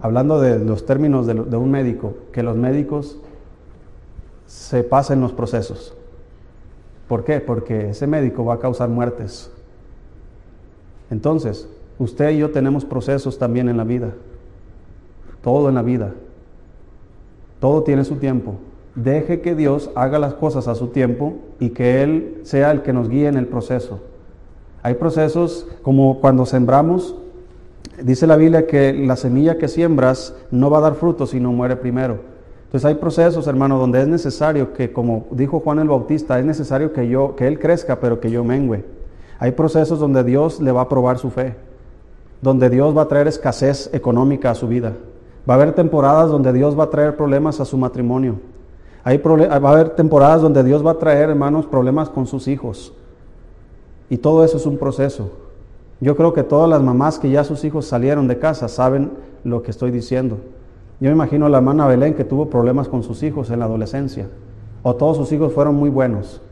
[0.00, 3.18] hablando de los términos de, un médico, que los médicos
[4.46, 5.94] se pasen los procesos.
[7.08, 7.40] ¿Por qué?
[7.40, 9.50] Porque ese médico va a causar muertes.
[11.10, 14.14] Entonces, usted y yo tenemos procesos también en la vida.
[15.42, 16.14] Todo en la vida.
[17.60, 18.54] Todo tiene su tiempo.
[18.94, 22.92] Deje que Dios haga las cosas a su tiempo y que Él sea el que
[22.92, 24.00] nos guíe en el proceso.
[24.82, 27.16] Hay procesos como cuando sembramos,
[28.00, 31.52] Dice la Biblia que la semilla que siembras no va a dar fruto si no
[31.52, 32.20] muere primero.
[32.64, 36.92] Entonces hay procesos, hermano, donde es necesario que, como dijo Juan el Bautista, es necesario
[36.94, 38.82] que yo, que él crezca, pero que yo mengüe.
[39.38, 41.54] Hay procesos donde Dios le va a probar su fe,
[42.40, 44.94] donde Dios va a traer escasez económica a su vida.
[45.48, 48.36] Va a haber temporadas donde Dios va a traer problemas a su matrimonio.
[49.04, 52.94] Va a haber temporadas donde Dios va a traer, hermanos, problemas con sus hijos.
[54.08, 55.30] Y todo eso es un proceso.
[56.02, 59.12] Yo creo que todas las mamás que ya sus hijos salieron de casa saben
[59.44, 60.38] lo que estoy diciendo.
[60.98, 63.66] Yo me imagino a la hermana Belén que tuvo problemas con sus hijos en la
[63.66, 64.26] adolescencia.
[64.82, 66.42] O todos sus hijos fueron muy buenos.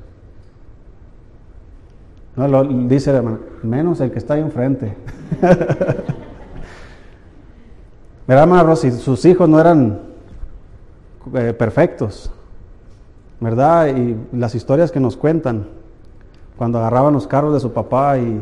[2.37, 4.95] No, lo, dice la hermana, menos el que está ahí enfrente.
[8.29, 8.93] ¿Verdad, hermana Rosy?
[8.93, 9.99] Sus hijos no eran
[11.35, 12.31] eh, perfectos.
[13.41, 13.97] ¿Verdad?
[13.97, 15.67] Y las historias que nos cuentan,
[16.57, 18.41] cuando agarraban los carros de su papá y,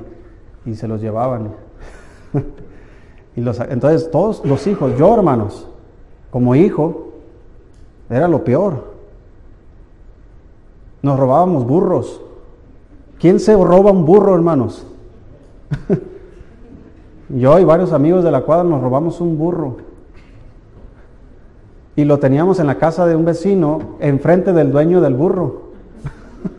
[0.69, 1.53] y se los llevaban.
[3.37, 5.67] y los, entonces todos los hijos, yo hermanos,
[6.31, 7.09] como hijo,
[8.11, 8.85] era lo peor.
[11.01, 12.21] Nos robábamos burros.
[13.19, 14.87] ¿Quién se roba un burro, hermanos?
[17.31, 19.77] Yo y varios amigos de la cuadra nos robamos un burro.
[21.95, 25.63] Y lo teníamos en la casa de un vecino, enfrente del dueño del burro.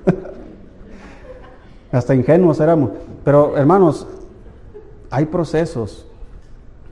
[1.91, 2.91] Hasta ingenuos éramos.
[3.29, 4.07] Pero hermanos,
[5.11, 6.07] hay procesos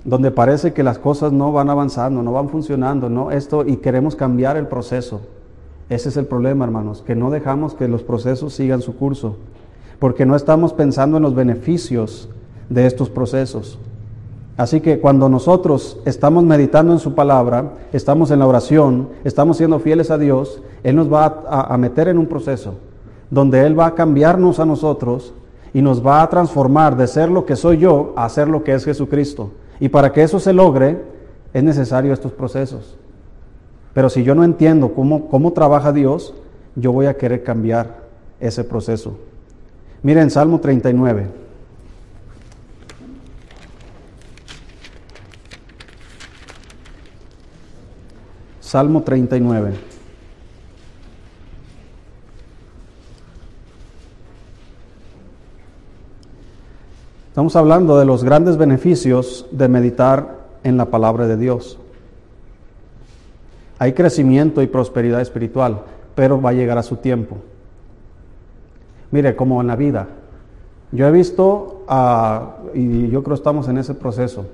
[0.05, 4.15] donde parece que las cosas no van avanzando, no van funcionando, no esto y queremos
[4.15, 5.21] cambiar el proceso.
[5.89, 9.37] Ese es el problema, hermanos, que no dejamos que los procesos sigan su curso,
[9.97, 12.29] porque no estamos pensando en los beneficios
[12.69, 13.79] de estos procesos.
[14.57, 19.79] Así que cuando nosotros estamos meditando en su palabra, estamos en la oración, estamos siendo
[19.79, 22.75] fieles a Dios, Él nos va a, a, meter en un proceso
[23.31, 25.33] donde Él va a cambiarnos a nosotros
[25.77, 28.73] y nos va a transformar de ser lo que soy yo a ser lo que
[28.73, 29.51] es Jesucristo.
[29.79, 31.03] Y para que eso se logre,
[31.53, 32.97] es necesario estos procesos.
[33.93, 36.33] Pero si yo no entiendo cómo, cómo trabaja Dios,
[36.75, 38.07] yo voy a querer cambiar
[38.39, 39.19] ese proceso.
[40.01, 41.27] Miren Salmo 39.
[48.61, 49.86] Salmo 39.
[57.37, 61.77] Estamos hablando de los grandes beneficios de meditar en la palabra de Dios.
[63.77, 65.83] Hay crecimiento y prosperidad espiritual,
[66.15, 67.37] pero va a llegar a su tiempo.
[69.11, 70.07] Mire, como en la vida,
[70.91, 71.83] yo he visto,
[72.73, 74.47] y yo creo estamos en ese proceso,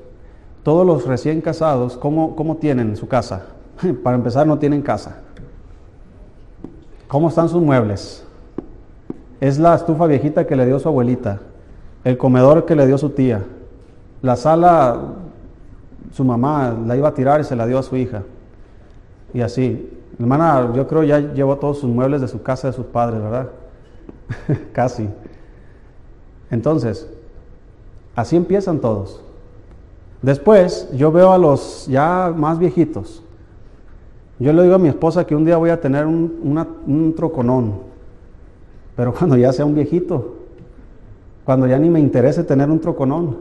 [0.63, 3.46] todos los recién casados, ¿cómo, ¿cómo tienen su casa?
[4.04, 5.22] Para empezar, no tienen casa.
[7.08, 8.26] ¿Cómo están sus muebles?
[9.39, 11.39] Es la estufa viejita que le dio su abuelita
[12.04, 13.44] el comedor que le dio su tía,
[14.22, 15.00] la sala,
[16.12, 18.24] su mamá la iba a tirar y se la dio a su hija.
[19.34, 19.89] Y así.
[20.20, 23.50] hermana, yo creo ya llevó todos sus muebles de su casa de sus padres, ¿verdad?
[24.74, 25.10] Casi.
[26.52, 27.10] Entonces,
[28.16, 29.22] así empiezan todos.
[30.22, 33.24] Después, yo veo a los ya más viejitos.
[34.39, 37.74] Yo le digo a mi esposa que un día voy a tener un, un troconón,
[38.96, 40.42] pero cuando ya sea un viejito,
[41.45, 43.38] cuando ya ni me interese tener un troconón.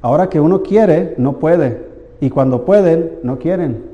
[0.00, 1.86] Ahora que uno quiere, no puede.
[2.20, 3.84] Y cuando pueden, no quieren.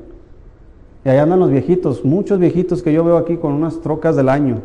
[1.03, 4.29] Y ahí andan los viejitos, muchos viejitos que yo veo aquí con unas trocas del
[4.29, 4.57] año.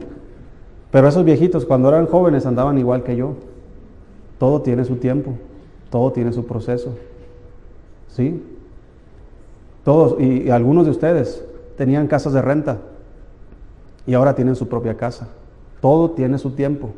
[0.90, 3.34] Pero esos viejitos cuando eran jóvenes andaban igual que yo.
[4.38, 5.32] Todo tiene su tiempo,
[5.90, 6.94] todo tiene su proceso.
[8.08, 8.42] ¿Sí?
[9.84, 11.44] Todos, y, y algunos de ustedes
[11.76, 12.78] tenían casas de renta
[14.06, 15.28] y ahora tienen su propia casa.
[15.80, 16.90] Todo tiene su tiempo.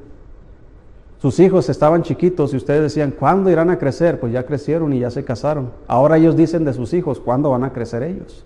[1.22, 4.18] Sus hijos estaban chiquitos y ustedes decían, ¿cuándo irán a crecer?
[4.18, 5.70] Pues ya crecieron y ya se casaron.
[5.86, 8.44] Ahora ellos dicen de sus hijos, ¿cuándo van a crecer ellos?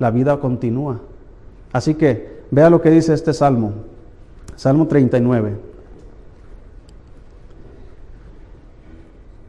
[0.00, 0.98] La vida continúa.
[1.72, 3.70] Así que vea lo que dice este salmo,
[4.56, 5.58] Salmo 39.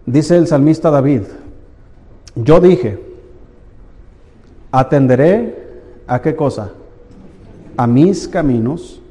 [0.06, 1.24] Dice el salmista David,
[2.36, 3.04] yo dije,
[4.72, 5.72] atenderé
[6.06, 6.70] a qué cosa?
[7.78, 9.02] A mis caminos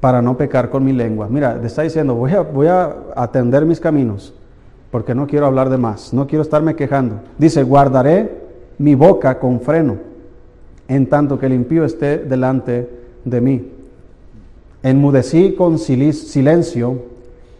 [0.00, 1.28] para no pecar con mi lengua.
[1.30, 4.34] Mira, te está diciendo, voy a, voy a atender mis caminos,
[4.90, 7.20] porque no quiero hablar de más, no quiero estarme quejando.
[7.38, 8.30] Dice, guardaré
[8.78, 9.96] mi boca con freno,
[10.88, 12.88] en tanto que el impío esté delante
[13.24, 13.72] de mí.
[14.82, 17.02] Enmudecí con silencio,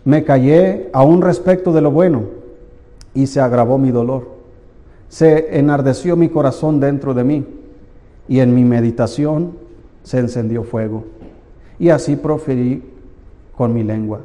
[0.05, 2.25] me callé aún respecto de lo bueno,
[3.14, 4.37] y se agravó mi dolor.
[5.09, 7.46] Se enardeció mi corazón dentro de mí,
[8.29, 9.53] y en mi meditación
[10.03, 11.15] se encendió fuego
[11.79, 12.83] y así proferí
[13.57, 14.21] con mi lengua.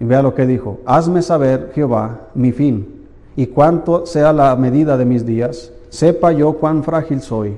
[0.00, 4.96] Y vea lo que dijo, hazme saber, Jehová, mi fin, y cuánto sea la medida
[4.96, 7.56] de mis días, sepa yo cuán frágil soy.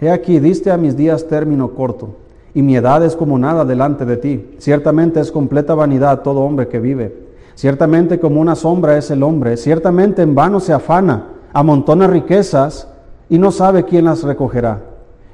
[0.00, 2.16] He aquí, diste a mis días término corto,
[2.54, 4.54] y mi edad es como nada delante de ti.
[4.58, 7.24] Ciertamente es completa vanidad todo hombre que vive.
[7.54, 9.56] Ciertamente como una sombra es el hombre.
[9.56, 12.88] Ciertamente en vano se afana, amontona riquezas
[13.28, 14.82] y no sabe quién las recogerá.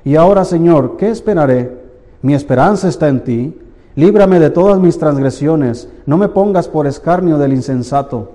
[0.05, 1.79] Y ahora, Señor, ¿qué esperaré?
[2.22, 3.59] Mi esperanza está en ti.
[3.96, 5.88] Líbrame de todas mis transgresiones.
[6.06, 8.33] No me pongas por escarnio del insensato.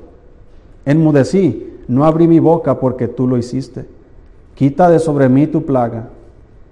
[0.85, 3.85] Enmudecí, no abrí mi boca porque tú lo hiciste.
[4.55, 6.09] Quita de sobre mí tu plaga.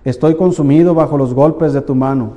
[0.05, 2.31] Estoy consumido bajo los golpes de tu mano.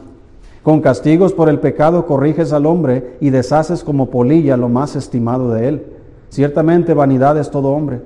[0.63, 5.51] Con castigos por el pecado corriges al hombre y deshaces como polilla lo más estimado
[5.51, 5.87] de él.
[6.29, 8.01] Ciertamente vanidad es todo hombre.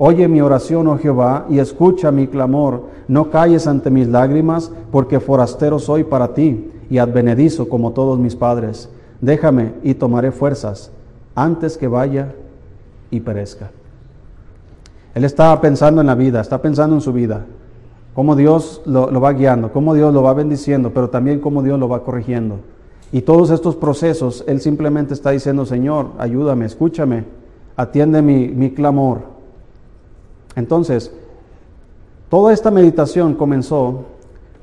[0.00, 2.84] Oye mi oración, oh Jehová, y escucha mi clamor.
[3.08, 8.36] No calles ante mis lágrimas, porque forastero soy para ti y advenedizo como todos mis
[8.36, 8.88] padres.
[9.20, 10.92] Déjame y tomaré fuerzas
[11.34, 12.32] antes que vaya
[13.10, 13.70] y perezca.
[15.16, 17.44] Él estaba pensando en la vida, está pensando en su vida,
[18.14, 21.88] cómo Dios lo, va guiando, cómo Dios lo va bendiciendo, pero también cómo Dios lo
[21.88, 22.58] va corrigiendo.
[23.10, 27.24] Y todos estos procesos, Él simplemente está diciendo, Señor, ayúdame, escúchame,
[27.76, 29.37] atiende mi clamor.
[30.58, 31.12] Entonces,
[32.28, 34.06] toda esta meditación comenzó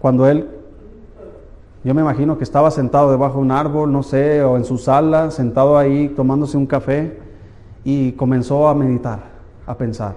[0.01, 0.45] cuando Él,
[1.85, 4.77] yo me imagino que estaba sentado debajo de un árbol, no sé, o en su
[4.77, 7.17] sala, sentado ahí tomándose un café,
[7.85, 9.19] y comenzó a meditar,
[9.65, 10.15] a pensar.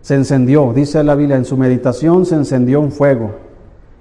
[0.00, 3.32] Se encendió, dice la Biblia, en su meditación se encendió un fuego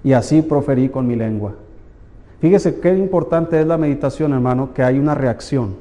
[0.02, 1.56] y así proferí con mi lengua.
[2.40, 5.76] Fíjese qué importante es la meditación, hermano, que hay una reacción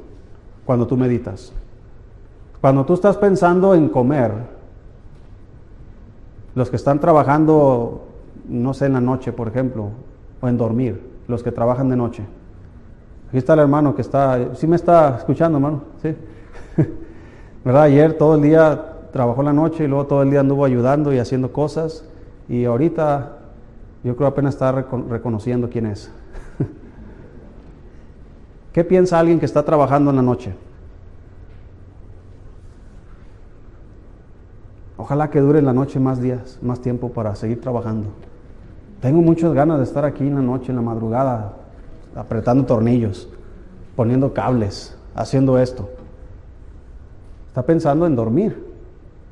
[0.64, 1.52] cuando tú meditas.
[2.60, 4.53] Cuando tú estás pensando en comer,
[6.54, 8.04] los que están trabajando,
[8.48, 9.90] no sé, en la noche, por ejemplo,
[10.40, 12.22] o en dormir, los que trabajan de noche.
[13.28, 16.14] Aquí está el hermano que está, sí me está escuchando, hermano, sí.
[17.64, 17.82] ¿Verdad?
[17.82, 21.18] Ayer todo el día trabajó la noche y luego todo el día anduvo ayudando y
[21.18, 22.04] haciendo cosas
[22.48, 23.38] y ahorita
[24.02, 26.10] yo creo apenas está reconociendo quién es.
[28.72, 30.54] ¿Qué piensa alguien que está trabajando en la noche?
[35.04, 38.08] Ojalá que dure la noche más días, más tiempo para seguir trabajando.
[39.02, 41.56] Tengo muchas ganas de estar aquí en la noche, en la madrugada,
[42.16, 43.28] apretando tornillos,
[43.96, 45.90] poniendo cables, haciendo esto.
[47.48, 48.66] Está pensando en dormir.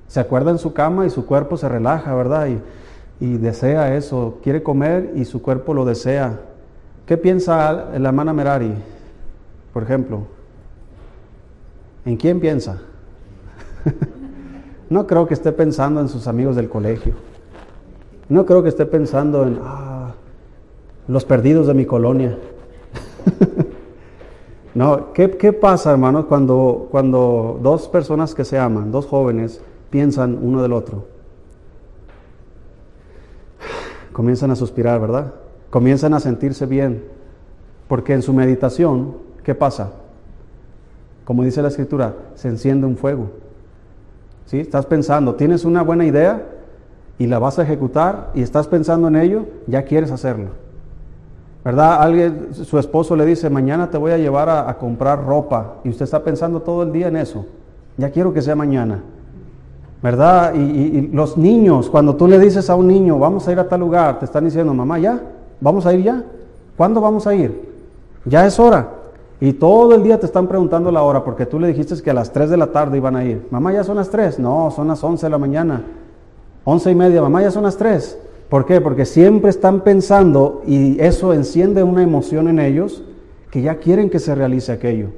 [0.09, 2.49] Se acuerda en su cama y su cuerpo se relaja, ¿verdad?
[2.49, 6.39] Y, y desea eso, quiere comer y su cuerpo lo desea.
[7.07, 8.75] ¿Qué piensa la hermana Merari,
[9.73, 10.25] por ejemplo?
[12.05, 12.79] ¿En quién piensa?
[14.93, 17.15] no creo que esté pensando en sus amigos del colegio.
[18.29, 20.13] No creo que esté pensando en ah,
[21.09, 22.39] los perdidos de mi colonia.
[24.75, 30.39] no, ¿qué, ¿qué, pasa, hermanos, cuando, cuando dos personas que se aman, dos jóvenes, piensan
[30.43, 31.07] uno del otro.
[34.13, 35.33] Comienzan a suspirar, ¿verdad?
[35.71, 37.03] Comienzan a sentirse bien.
[37.89, 39.93] Porque en su meditación, ¿qué pasa?
[41.25, 43.31] Como dice la escritura, se enciende un fuego.
[44.61, 46.43] Estás pensando, tienes una buena idea
[47.19, 50.51] y la vas a ejecutar y estás pensando en ello, ya quieres hacerlo.
[51.65, 52.03] ¿Verdad?
[52.03, 55.91] Alguien, su esposo le dice, mañana te voy a llevar a, a comprar ropa y
[55.91, 57.47] usted está pensando todo el día en eso.
[57.97, 59.03] Ya quiero que sea mañana.
[60.03, 60.55] ¿verdad?
[60.55, 63.81] Y, los niños, cuando tú le dices a un niño, vamos a ir a tal
[63.81, 65.21] lugar, te están diciendo, mamá, ya,
[65.61, 66.25] vamos a ir ya.
[66.77, 67.71] ¿Cuándo vamos a ir?
[68.25, 68.89] Ya es hora.
[69.43, 72.15] Y todo el día te están preguntando la hora porque tú le dijiste que a
[72.15, 73.45] las 3 de la tarde iban a ir.
[73.51, 74.39] Mamá, ya son las 3.
[74.39, 75.83] No, son las 11 de la mañana.
[76.63, 77.21] 11 y media.
[77.21, 78.21] Mamá, ya son las 3.
[78.49, 78.81] ¿Por qué?
[78.81, 83.03] Porque siempre están pensando y eso enciende una emoción en ellos
[83.51, 85.09] que ya quieren que se realice aquello.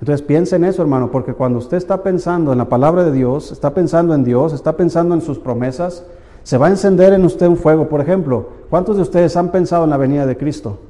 [0.00, 3.52] Entonces piensa en eso, hermano, porque cuando usted está pensando en la palabra de Dios,
[3.52, 6.04] está pensando en Dios, está pensando en sus promesas,
[6.42, 7.88] se va a encender en usted un fuego.
[7.88, 10.89] Por ejemplo, ¿cuántos de ustedes han pensado en la venida de Cristo?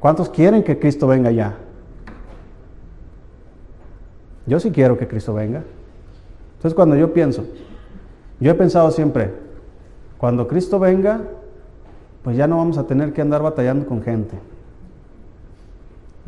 [0.00, 1.56] ¿Cuántos quieren que Cristo venga ya?
[4.46, 5.62] Yo sí quiero que Cristo venga.
[6.56, 7.44] Entonces cuando yo pienso,
[8.40, 9.32] yo he pensado siempre,
[10.16, 11.20] cuando Cristo venga,
[12.22, 14.36] pues ya no vamos a tener que andar batallando con gente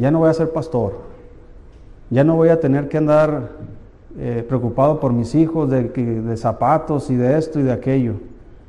[0.01, 0.95] ya no voy a ser pastor,
[2.09, 3.51] ya no voy a tener que andar
[4.19, 8.15] eh, preocupado por mis hijos, de, de zapatos y de esto y de aquello,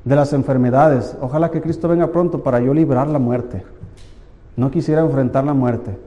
[0.04, 1.16] de las enfermedades.
[1.22, 3.64] Ojalá que Cristo venga pronto para yo librar la muerte.
[4.56, 5.98] No quisiera enfrentar la muerte.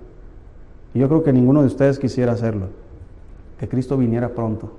[0.94, 2.66] Yo creo que ninguno de ustedes quisiera hacerlo.
[3.58, 4.70] Que Cristo viniera pronto.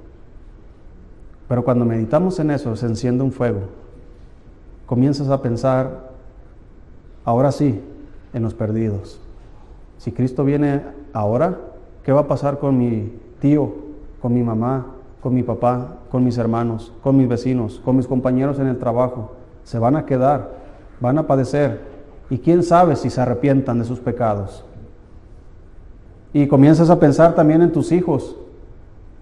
[1.47, 3.61] Pero cuando meditamos en eso, se enciende un fuego.
[4.85, 6.11] Comienzas a pensar,
[7.23, 7.81] ahora sí,
[8.33, 9.19] en los perdidos.
[9.97, 10.81] Si Cristo viene
[11.13, 11.57] ahora,
[12.03, 13.73] ¿qué va a pasar con mi tío,
[14.21, 14.85] con mi mamá,
[15.25, 19.31] con mi papá, con mis hermanos, con mis vecinos, con mis compañeros en el trabajo.
[19.63, 20.51] Se van a quedar,
[20.99, 21.81] van a padecer.
[22.29, 24.63] Y quién sabe si se arrepientan de sus pecados.
[26.33, 28.35] Y comienzas a pensar también en tus hijos.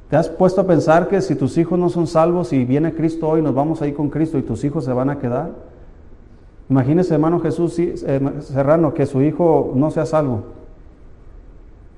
[0.09, 3.27] ¿Te has puesto a pensar que si tus hijos no son salvos y viene Cristo
[3.29, 5.51] hoy, nos vamos a ir con Cristo y tus hijos se van a quedar?
[6.69, 10.43] Imagínese, hermano Jesús eh, Serrano, que su hijo no sea salvo.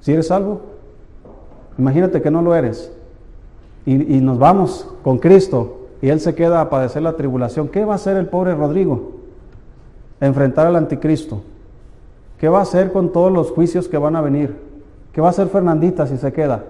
[0.01, 0.61] ¿Si eres salvo?
[1.77, 2.91] Imagínate que no lo eres
[3.85, 7.93] y, nos vamos con Cristo y Él se queda a padecer la tribulación, ¿qué va
[7.93, 9.14] a hacer el pobre Rodrigo?
[10.25, 11.43] Enfrentar al anticristo.
[12.39, 14.57] ¿Qué va a hacer con todos los juicios que van a venir?
[15.13, 16.63] ¿Qué va a hacer Fernandita si se queda?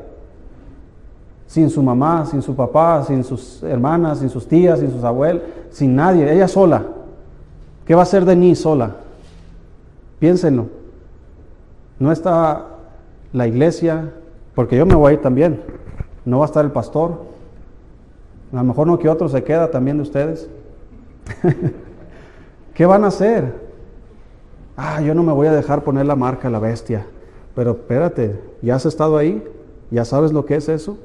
[1.47, 5.43] Sin su mamá, sin su papá, sin sus hermanas, sin sus tías, sin sus abuelos,
[5.72, 6.84] sin nadie, ella sola.
[7.86, 8.97] ¿Qué va a hacer Denise sola?
[10.20, 10.68] Piénsenlo.
[11.97, 12.66] No está
[13.32, 14.12] la iglesia,
[14.53, 15.62] porque yo me voy a ir también.
[16.26, 17.22] No va a estar el pastor.
[18.51, 20.49] A lo mejor no que otro se queda también de ustedes.
[22.76, 23.53] ¿Qué van a hacer?
[24.78, 27.07] Ah, yo no me voy a dejar poner la marca a la bestia.
[27.55, 29.43] Pero espérate, ¿ya has estado ahí?
[29.89, 30.97] ¿Ya sabes lo que es eso?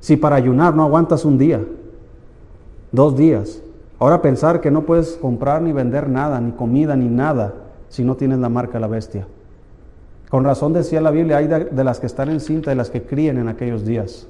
[0.00, 1.64] Si para ayunar no aguantas un día,
[2.90, 3.62] dos días,
[4.00, 7.54] ahora pensar que no puedes comprar ni vender nada, ni comida, ni nada,
[7.88, 9.26] si no tienes la marca a la bestia.
[10.28, 13.02] Con razón decía la Biblia, hay de, las que están en cinta, de las que
[13.02, 14.26] críen en aquellos días.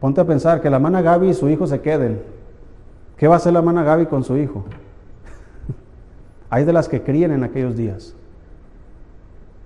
[0.00, 2.39] Ponte a pensar que la mana Gaby y su hijo se queden.
[3.20, 4.64] ¿Qué va a hacer la mana Gaby con su hijo?
[6.48, 8.14] hay de las que críen en aquellos días.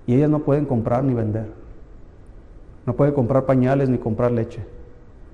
[0.05, 1.47] Y ellas no pueden comprar ni vender.
[2.85, 4.65] No puede comprar pañales ni comprar leche,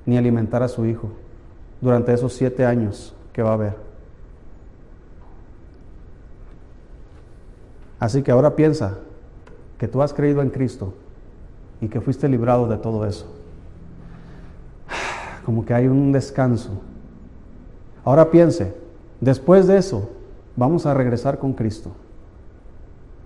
[0.06, 1.10] ni alimentar a su hijo
[1.82, 3.76] durante esos siete años que va a haber.
[7.98, 9.00] Así que ahora piensa,
[9.80, 10.94] que tú has creído en Cristo
[11.82, 13.26] y que fuiste librado de todo eso.
[15.44, 16.84] Como que hay un descanso.
[18.04, 18.74] Ahora piense,
[19.20, 20.10] después de eso,
[20.56, 21.92] vamos a regresar con Cristo.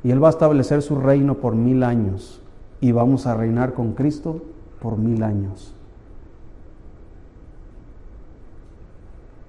[0.03, 2.41] Y Él va a establecer su reino por mil años.
[2.81, 4.41] Y vamos a reinar con Cristo
[4.81, 5.73] por mil años.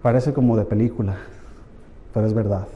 [0.01, 1.16] Parece como de película,
[2.14, 2.68] pero es verdad.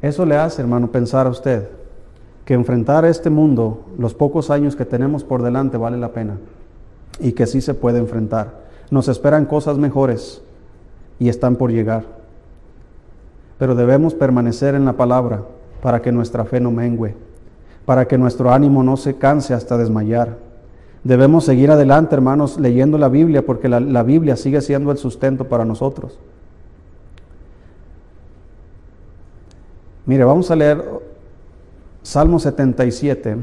[0.00, 1.68] Eso le hace, hermano, pensar a usted
[2.44, 6.38] que enfrentar a este mundo, los pocos años que tenemos por delante, vale la pena
[7.20, 8.69] y que sí se puede enfrentar.
[8.90, 10.42] Nos esperan cosas mejores
[11.18, 12.04] y están por llegar.
[13.58, 15.42] Pero debemos permanecer en la palabra
[15.82, 17.14] para que nuestra fe no mengue,
[17.84, 20.38] para que nuestro ánimo no se canse hasta desmayar.
[21.04, 25.44] Debemos seguir adelante, hermanos, leyendo la Biblia, porque la, la Biblia sigue siendo el sustento
[25.44, 26.18] para nosotros.
[30.06, 30.82] Mire, vamos a leer
[32.02, 33.36] Salmo 77.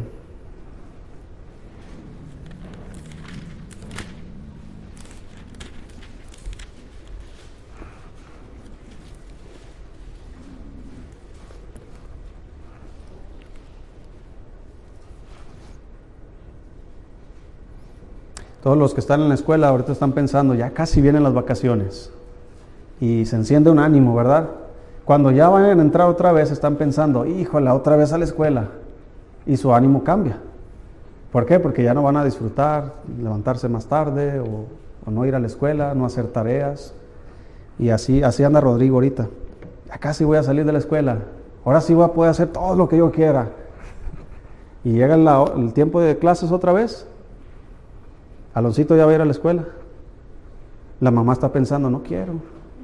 [18.68, 22.11] Todos los que están en la escuela ahorita están pensando, ya casi vienen las vacaciones.
[22.99, 24.49] Y se enciende un ánimo, ¿verdad?
[25.05, 28.68] Cuando ya van a entrar otra vez, están pensando, híjole, otra vez a la escuela.
[29.45, 30.39] Y su ánimo cambia.
[31.32, 31.61] ¿Por qué?
[31.61, 34.65] Porque ya no van a disfrutar, levantarse más tarde o,
[35.09, 36.93] no ir a la escuela, no hacer tareas.
[37.80, 39.30] Y así, así anda Rodrigo ahorita.
[39.88, 41.20] Ya casi voy a salir de la escuela.
[41.63, 43.47] Ahora sí voy a poder hacer todo lo que yo quiera.
[44.84, 47.07] Y llega el tiempo de clases otra vez.
[48.58, 49.66] Aloncito ya va a ir a la escuela.
[50.99, 52.34] La mamá está pensando, no quiero,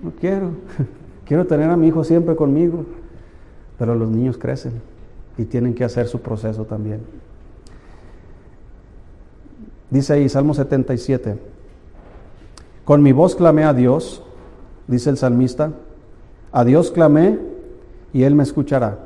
[0.04, 0.52] no quiero.
[1.26, 2.86] Quiero tener a mi hijo siempre conmigo,
[3.80, 4.74] pero los niños crecen
[5.38, 7.00] y tienen que hacer su proceso también.
[9.90, 11.40] Dice ahí Salmo 77,
[12.84, 14.22] con mi voz clamé a Dios,
[14.88, 15.72] dice el salmista,
[16.52, 17.40] a Dios clamé
[18.12, 19.00] y Él me escuchará.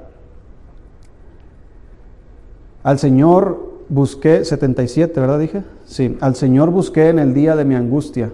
[2.82, 5.64] Al Señor busqué, 77, ¿verdad dije?
[5.86, 8.32] Sí, al Señor busqué en el día de mi angustia.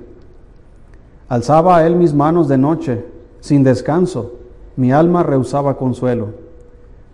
[1.28, 3.06] Alzaba a Él mis manos de noche
[3.44, 4.36] sin descanso,
[4.78, 6.30] mi alma rehusaba consuelo.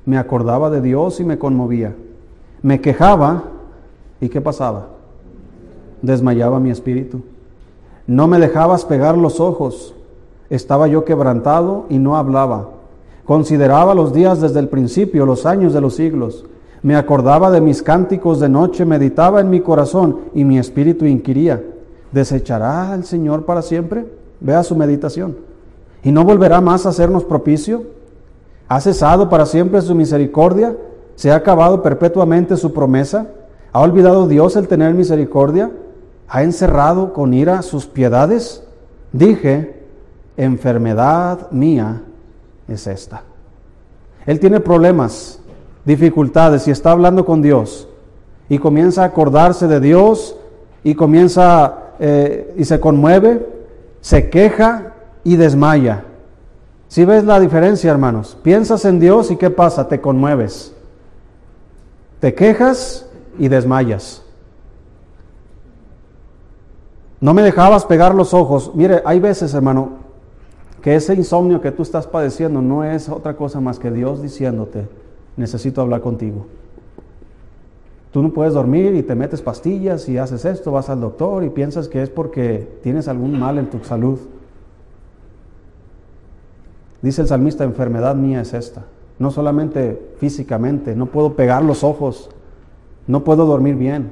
[0.06, 1.96] Me acordaba de Dios y me conmovía.
[2.62, 3.46] Me quejaba
[4.22, 4.90] y ¿qué pasaba?
[6.04, 7.22] Desmayaba mi espíritu.
[8.06, 9.96] No me dejabas pegar los ojos.
[10.52, 12.70] Estaba yo quebrantado y no hablaba.
[13.26, 16.46] Consideraba los días desde el principio, los años de los siglos.
[16.82, 21.62] Me acordaba de mis cánticos de noche, meditaba en mi corazón y mi espíritu inquiría.
[22.12, 24.06] ¿Desechará el Señor para siempre?
[24.40, 25.38] Vea su meditación.
[26.04, 27.84] ¿Y no volverá más a hacernos propicio?
[28.68, 30.76] ¿Ha cesado para siempre su misericordia?
[31.16, 33.28] ¿Se ha acabado perpetuamente su promesa?
[33.74, 35.72] ¿Ha olvidado Dios el tener misericordia?
[36.28, 38.64] ¿Ha encerrado con ira sus piedades?
[39.12, 39.84] Dije,
[40.38, 42.04] enfermedad mía
[42.68, 43.24] es esta.
[44.26, 45.39] Él tiene problemas,
[45.86, 47.88] dificultades y está hablando con Dios
[48.50, 50.36] y comienza a acordarse de Dios
[50.84, 53.46] y comienza eh, y se conmueve,
[54.02, 56.06] se queja y desmaya.
[56.88, 59.88] Si ves la diferencia, hermanos, piensas en Dios y ¿qué pasa?
[59.88, 60.74] Te conmueves.
[62.20, 63.08] Te quejas
[63.38, 64.24] y desmayas.
[67.22, 68.72] No me dejabas pegar los ojos.
[68.74, 70.00] Mire, hay veces, hermano,
[70.82, 74.88] que ese insomnio que tú estás padeciendo no es otra cosa más que Dios diciéndote,
[75.40, 76.46] necesito hablar contigo.
[78.12, 81.50] Tú no puedes dormir y te metes pastillas y haces esto, vas al doctor y
[81.50, 84.20] piensas que es porque tienes algún mal en tu salud.
[87.02, 88.86] Dice el salmista, enfermedad mía es esta.
[89.20, 92.30] No solamente físicamente, no puedo pegar los ojos,
[93.08, 94.12] no puedo dormir bien.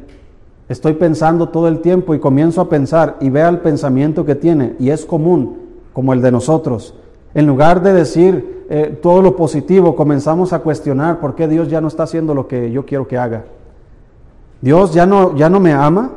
[0.69, 4.75] Estoy pensando todo el tiempo y comienzo a pensar y vea el pensamiento que tiene
[4.79, 5.57] y es común,
[5.91, 6.93] como el de nosotros.
[7.37, 11.79] En lugar de decir eh, todo lo positivo, comenzamos a cuestionar por qué Dios ya
[11.79, 13.45] no está haciendo lo que yo quiero que haga.
[14.59, 16.13] Dios ya no, ya no me ama.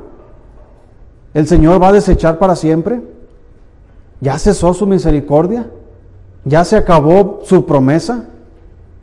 [1.35, 3.03] El Señor va a desechar para siempre.
[4.23, 5.71] Ya cesó su misericordia.
[6.47, 8.25] Ya se acabó su promesa.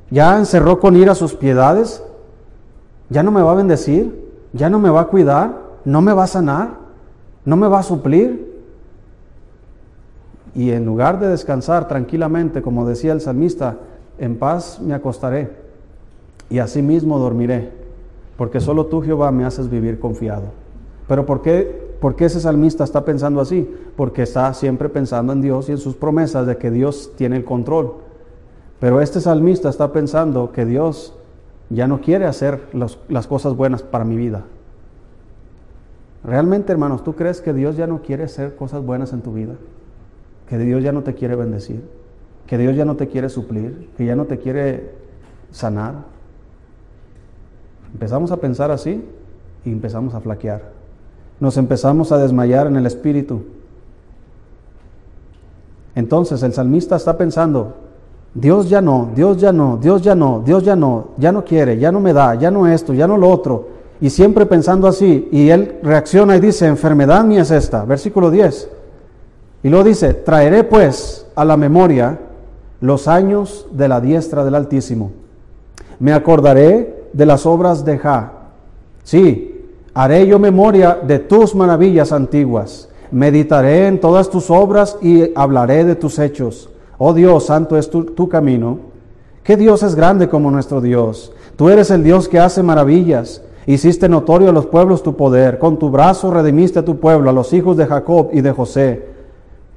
[0.10, 2.02] Ya encerró con ira sus piedades.
[3.10, 4.28] Ya no me va a bendecir.
[4.54, 5.56] Ya no me va a cuidar.
[5.86, 6.80] No me va a sanar.
[7.46, 8.47] No me va a suplir.
[10.56, 13.78] Y en lugar de descansar tranquilamente, como decía el salmista,
[14.18, 15.50] en paz me acostaré
[16.50, 17.70] y asimismo dormiré,
[18.38, 20.46] porque solo tú, Jehová, me haces vivir confiado.
[21.08, 23.70] Pero ¿por qué, ¿por qué ese salmista está pensando así?
[23.96, 27.46] Porque está siempre pensando en Dios y en sus promesas de que Dios tiene el
[27.46, 27.96] control.
[28.80, 31.14] Pero este salmista está pensando que Dios
[31.70, 34.44] ya no quiere hacer las cosas buenas para mi vida.
[36.24, 39.56] Realmente, hermanos, ¿tú crees que Dios ya no quiere hacer cosas buenas en tu vida?
[40.50, 41.82] Que Dios ya no te quiere bendecir,
[42.46, 44.92] que Dios ya no te quiere suplir, que ya no te quiere
[45.52, 45.96] sanar.
[47.94, 49.04] Empezamos a pensar así
[49.66, 50.72] y empezamos a flaquear.
[51.40, 53.44] Nos empezamos a desmayar en el espíritu.
[55.96, 57.76] Entonces el salmista está pensando,
[58.34, 61.78] Dios ya no, Dios ya no, Dios ya no, Dios ya no, ya no quiere,
[61.78, 63.70] ya no me da, ya no esto, ya no lo otro.
[64.00, 65.28] Y siempre pensando así.
[65.32, 67.84] Y él reacciona y dice, enfermedad mía es esta.
[67.84, 68.70] Versículo 10.
[69.68, 72.18] Y luego dice, traeré pues a la memoria
[72.80, 75.12] los años de la diestra del Altísimo.
[76.00, 78.32] Me acordaré de las obras de Ja.
[79.04, 82.88] Sí, haré yo memoria de tus maravillas antiguas.
[83.12, 86.70] Meditaré en todas tus obras y hablaré de tus hechos.
[86.98, 88.80] Oh Dios, santo es tu, tu camino.
[89.44, 91.34] ¿Qué Dios es grande como nuestro Dios?
[91.58, 93.42] Tú eres el Dios que hace maravillas.
[93.66, 95.60] Hiciste notorio a los pueblos tu poder.
[95.60, 99.17] Con tu brazo redimiste a tu pueblo, a los hijos de Jacob y de José.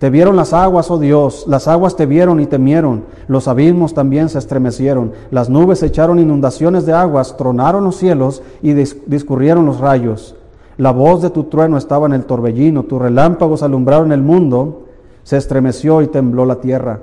[0.01, 4.30] Te vieron las aguas, oh Dios, las aguas te vieron y temieron, los abismos también
[4.30, 10.36] se estremecieron, las nubes echaron inundaciones de aguas, tronaron los cielos y discurrieron los rayos.
[10.78, 14.86] La voz de tu trueno estaba en el torbellino, tus relámpagos alumbraron el mundo,
[15.22, 17.01] se estremeció y tembló la tierra,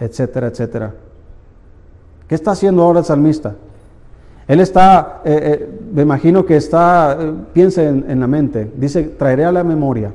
[0.00, 0.94] etcétera, etcétera.
[2.26, 3.54] ¿Qué está haciendo ahora el salmista?
[4.48, 9.44] Él está, eh, eh, me imagino que está, eh, piense en la mente, dice, traeré
[9.44, 10.10] a la memoria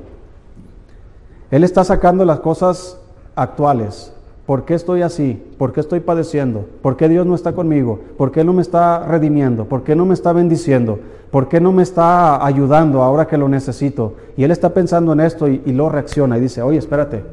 [1.51, 2.99] él está sacando las cosas
[3.35, 4.13] actuales.
[4.45, 5.43] ¿Por qué estoy así?
[5.57, 6.65] ¿Por qué estoy padeciendo?
[6.81, 7.99] ¿Por qué Dios no está conmigo?
[8.17, 9.65] ¿Por qué no me está redimiendo?
[9.65, 10.99] ¿Por qué no me está bendiciendo?
[11.31, 14.15] ¿Por qué no me está ayudando ahora que lo necesito?
[14.37, 17.25] Y él está pensando en esto y, lo reacciona y dice, oye, espérate.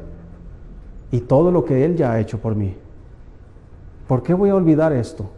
[1.11, 2.75] Y todo lo que Él ya ha hecho por mí.
[4.07, 5.29] ¿Por qué voy a olvidar esto?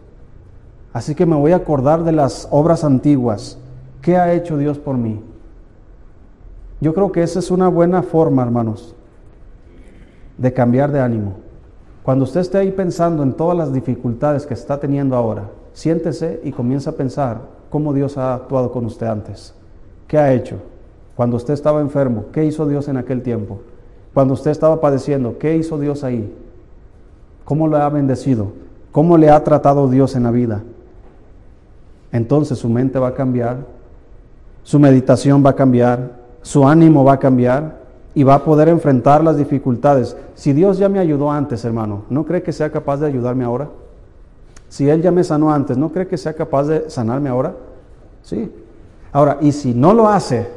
[0.93, 3.59] Así que me voy a acordar de las obras antiguas.
[4.01, 5.21] ¿Qué ha hecho Dios por mí?
[6.79, 8.95] Yo creo que esa es una buena forma, hermanos,
[10.37, 11.35] de cambiar de ánimo.
[12.03, 16.51] Cuando usted esté ahí pensando en todas las dificultades que está teniendo ahora, siéntese y
[16.51, 19.53] comienza a pensar cómo Dios ha actuado con usted antes.
[20.07, 20.57] ¿Qué ha hecho?
[21.15, 23.59] Cuando usted estaba enfermo, ¿qué hizo Dios en aquel tiempo?
[24.13, 26.33] Cuando usted estaba padeciendo, ¿qué hizo Dios ahí?
[27.43, 28.51] ¿Cómo le ha bendecido?
[28.91, 30.63] ¿Cómo le ha tratado Dios en la vida?
[32.11, 33.57] Entonces su mente va a cambiar,
[34.63, 36.11] su meditación va a cambiar,
[36.47, 37.79] su ánimo va a cambiar
[38.15, 40.15] y va a poder enfrentar las dificultades.
[40.33, 43.67] Si Dios ya me ayudó antes, hermano, ¿no cree que sea capaz de ayudarme ahora?
[44.69, 47.53] Si Él ya me sanó antes, ¿no cree que sea capaz de sanarme ahora?
[48.21, 48.49] Sí.
[49.11, 50.47] Ahora, y si no lo hace,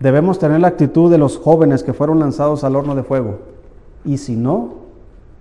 [0.00, 3.38] debemos tener la actitud de los jóvenes que fueron lanzados al horno de fuego.
[4.04, 4.70] Y si no,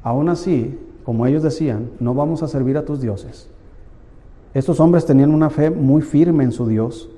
[0.04, 3.50] aún así, como ellos decían, no vamos a servir a tus dioses.
[4.54, 7.10] Estos hombres tenían una fe muy firme en su Dios,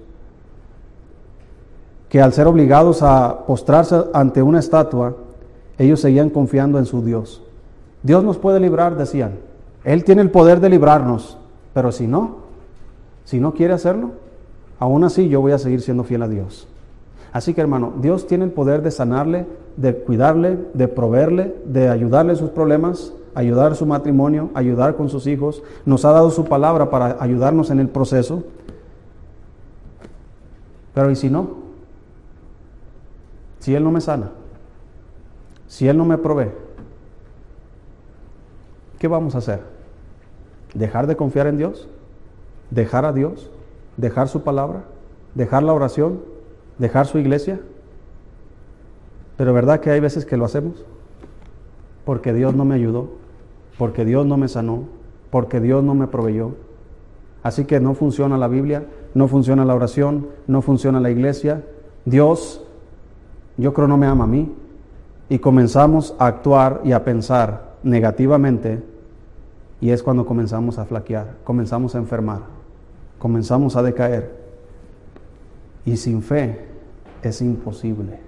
[2.12, 5.16] que al ser obligados a postrarse ante una estatua,
[5.78, 7.41] ellos seguían confiando en su Dios.
[8.03, 9.36] Dios nos puede librar, decían.
[9.86, 11.38] Él tiene el poder de librarnos,
[11.74, 12.39] pero si no,
[13.24, 14.12] si no quiere hacerlo,
[14.78, 16.68] aún así yo voy a seguir siendo fiel a Dios.
[17.32, 19.45] Así que hermano, Dios tiene el poder de sanarle,
[19.78, 25.28] de cuidarle, de proveerle, de ayudarle en sus problemas, ayudar su matrimonio, ayudar con sus
[25.28, 25.64] hijos.
[25.86, 28.43] Nos ha dado su palabra para ayudarnos en el proceso.
[30.93, 31.61] Pero ¿y si no?
[33.62, 34.32] Si Él no me sana,
[35.68, 36.49] si Él no me provee,
[38.97, 39.62] ¿qué vamos a hacer?
[40.74, 41.88] ¿Dejar de confiar en Dios?
[42.72, 43.51] ¿Dejar a Dios?
[43.97, 44.86] ¿Dejar su palabra?
[45.36, 46.22] ¿Dejar la oración?
[46.80, 47.59] ¿Dejar su iglesia?
[49.38, 50.84] Pero ¿verdad que hay veces que lo hacemos?
[52.03, 53.12] Porque Dios no me ayudó,
[53.78, 54.86] porque Dios no me sanó,
[55.30, 56.55] porque Dios no me proveyó.
[57.43, 61.64] Así que no funciona la Biblia, no funciona la oración, no funciona la iglesia.
[62.05, 62.66] Dios,
[63.62, 64.51] yo creo, no me ama a mí.
[65.30, 68.84] Y comenzamos a actuar y a pensar negativamente
[69.82, 72.41] y es cuando comenzamos a flaquear, comenzamos a enfermar,
[73.18, 74.39] comenzamos a decaer.
[75.84, 76.68] Y sin fe
[77.24, 78.20] es imposible.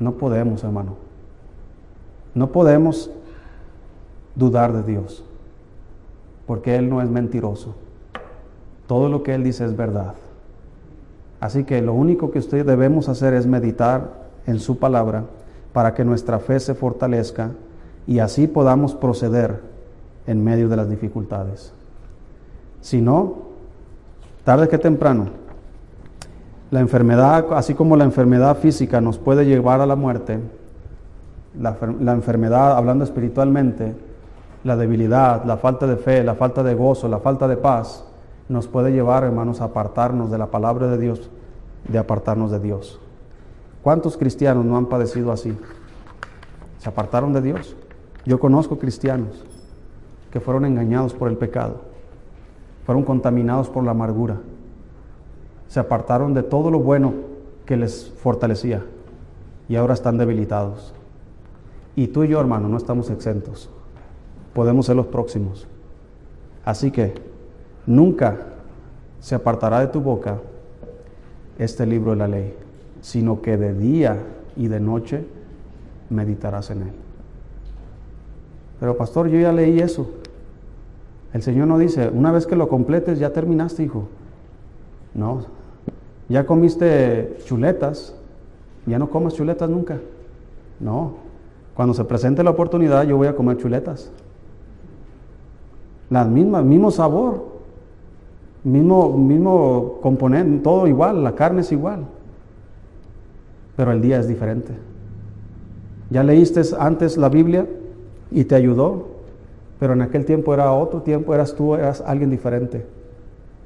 [0.00, 0.96] No podemos, hermano.
[2.34, 3.08] No podemos
[4.34, 5.24] dudar de Dios,
[6.46, 7.76] porque Él no es mentiroso.
[8.88, 10.14] Todo lo que Él dice es verdad.
[11.42, 14.12] Así que lo único que usted debemos hacer es meditar
[14.46, 15.24] en su palabra
[15.72, 17.50] para que nuestra fe se fortalezca
[18.06, 19.60] y así podamos proceder
[20.28, 21.72] en medio de las dificultades.
[22.80, 23.38] Si no,
[24.44, 25.30] tarde que temprano,
[26.70, 30.38] la enfermedad, así como la enfermedad física nos puede llevar a la muerte,
[31.58, 33.96] la, la, enfermedad, hablando espiritualmente,
[34.62, 38.04] la debilidad, la falta de fe, la falta de gozo, la falta de paz,
[38.52, 41.30] nos puede llevar, hermanos, a apartarnos de la palabra de Dios,
[41.88, 43.00] de apartarnos de Dios.
[43.82, 45.56] ¿Cuántos cristianos no han padecido así?
[46.78, 47.74] Se apartaron de Dios.
[48.24, 49.44] Yo conozco cristianos
[50.30, 51.80] que fueron engañados por el pecado,
[52.86, 54.40] fueron contaminados por la amargura,
[55.66, 57.12] se apartaron de todo lo bueno
[57.66, 58.84] que les fortalecía
[59.68, 60.94] y ahora están debilitados.
[61.96, 63.68] Y tú y yo, hermano, no estamos exentos.
[64.54, 65.66] Podemos ser los próximos.
[66.64, 67.31] Así que
[67.86, 68.36] nunca
[69.20, 70.38] se apartará de tu boca
[71.58, 72.54] este libro de la ley,
[73.00, 74.18] sino que de día
[74.56, 75.24] y de noche
[76.10, 76.92] meditarás en él.
[78.80, 80.10] Pero pastor, yo ya leí eso.
[81.32, 84.08] El Señor no dice, una vez que lo completes, ya terminaste, hijo.
[85.14, 85.44] No,
[86.28, 88.14] ya comiste chuletas,
[88.86, 89.98] ya no comas chuletas nunca.
[90.80, 91.14] No,
[91.74, 94.10] cuando se presente la oportunidad, yo voy a comer chuletas.
[96.10, 97.51] Las mismas, mismo sabor,
[98.64, 102.06] mismo, mismo componente, todo igual, la carne es igual.
[103.76, 104.72] Pero el día es diferente.
[106.10, 107.66] ¿Ya leíste antes la Biblia?
[108.32, 109.08] y te ayudó,
[109.78, 112.86] pero en aquel tiempo era otro tiempo, eras tú, eras alguien diferente.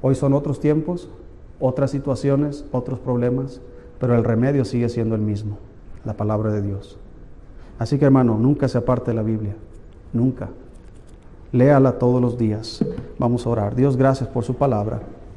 [0.01, 1.09] Hoy son otros tiempos,
[1.59, 3.61] otras situaciones, otros problemas,
[3.99, 5.57] pero el remedio sigue siendo el mismo,
[6.05, 6.99] la palabra de Dios.
[7.79, 9.55] Así que hermano, nunca se aparte de la Biblia,
[10.13, 10.49] nunca.
[11.51, 12.83] Léala todos los días.
[13.17, 13.75] Vamos a orar.
[13.75, 15.01] Dios, gracias por su palabra.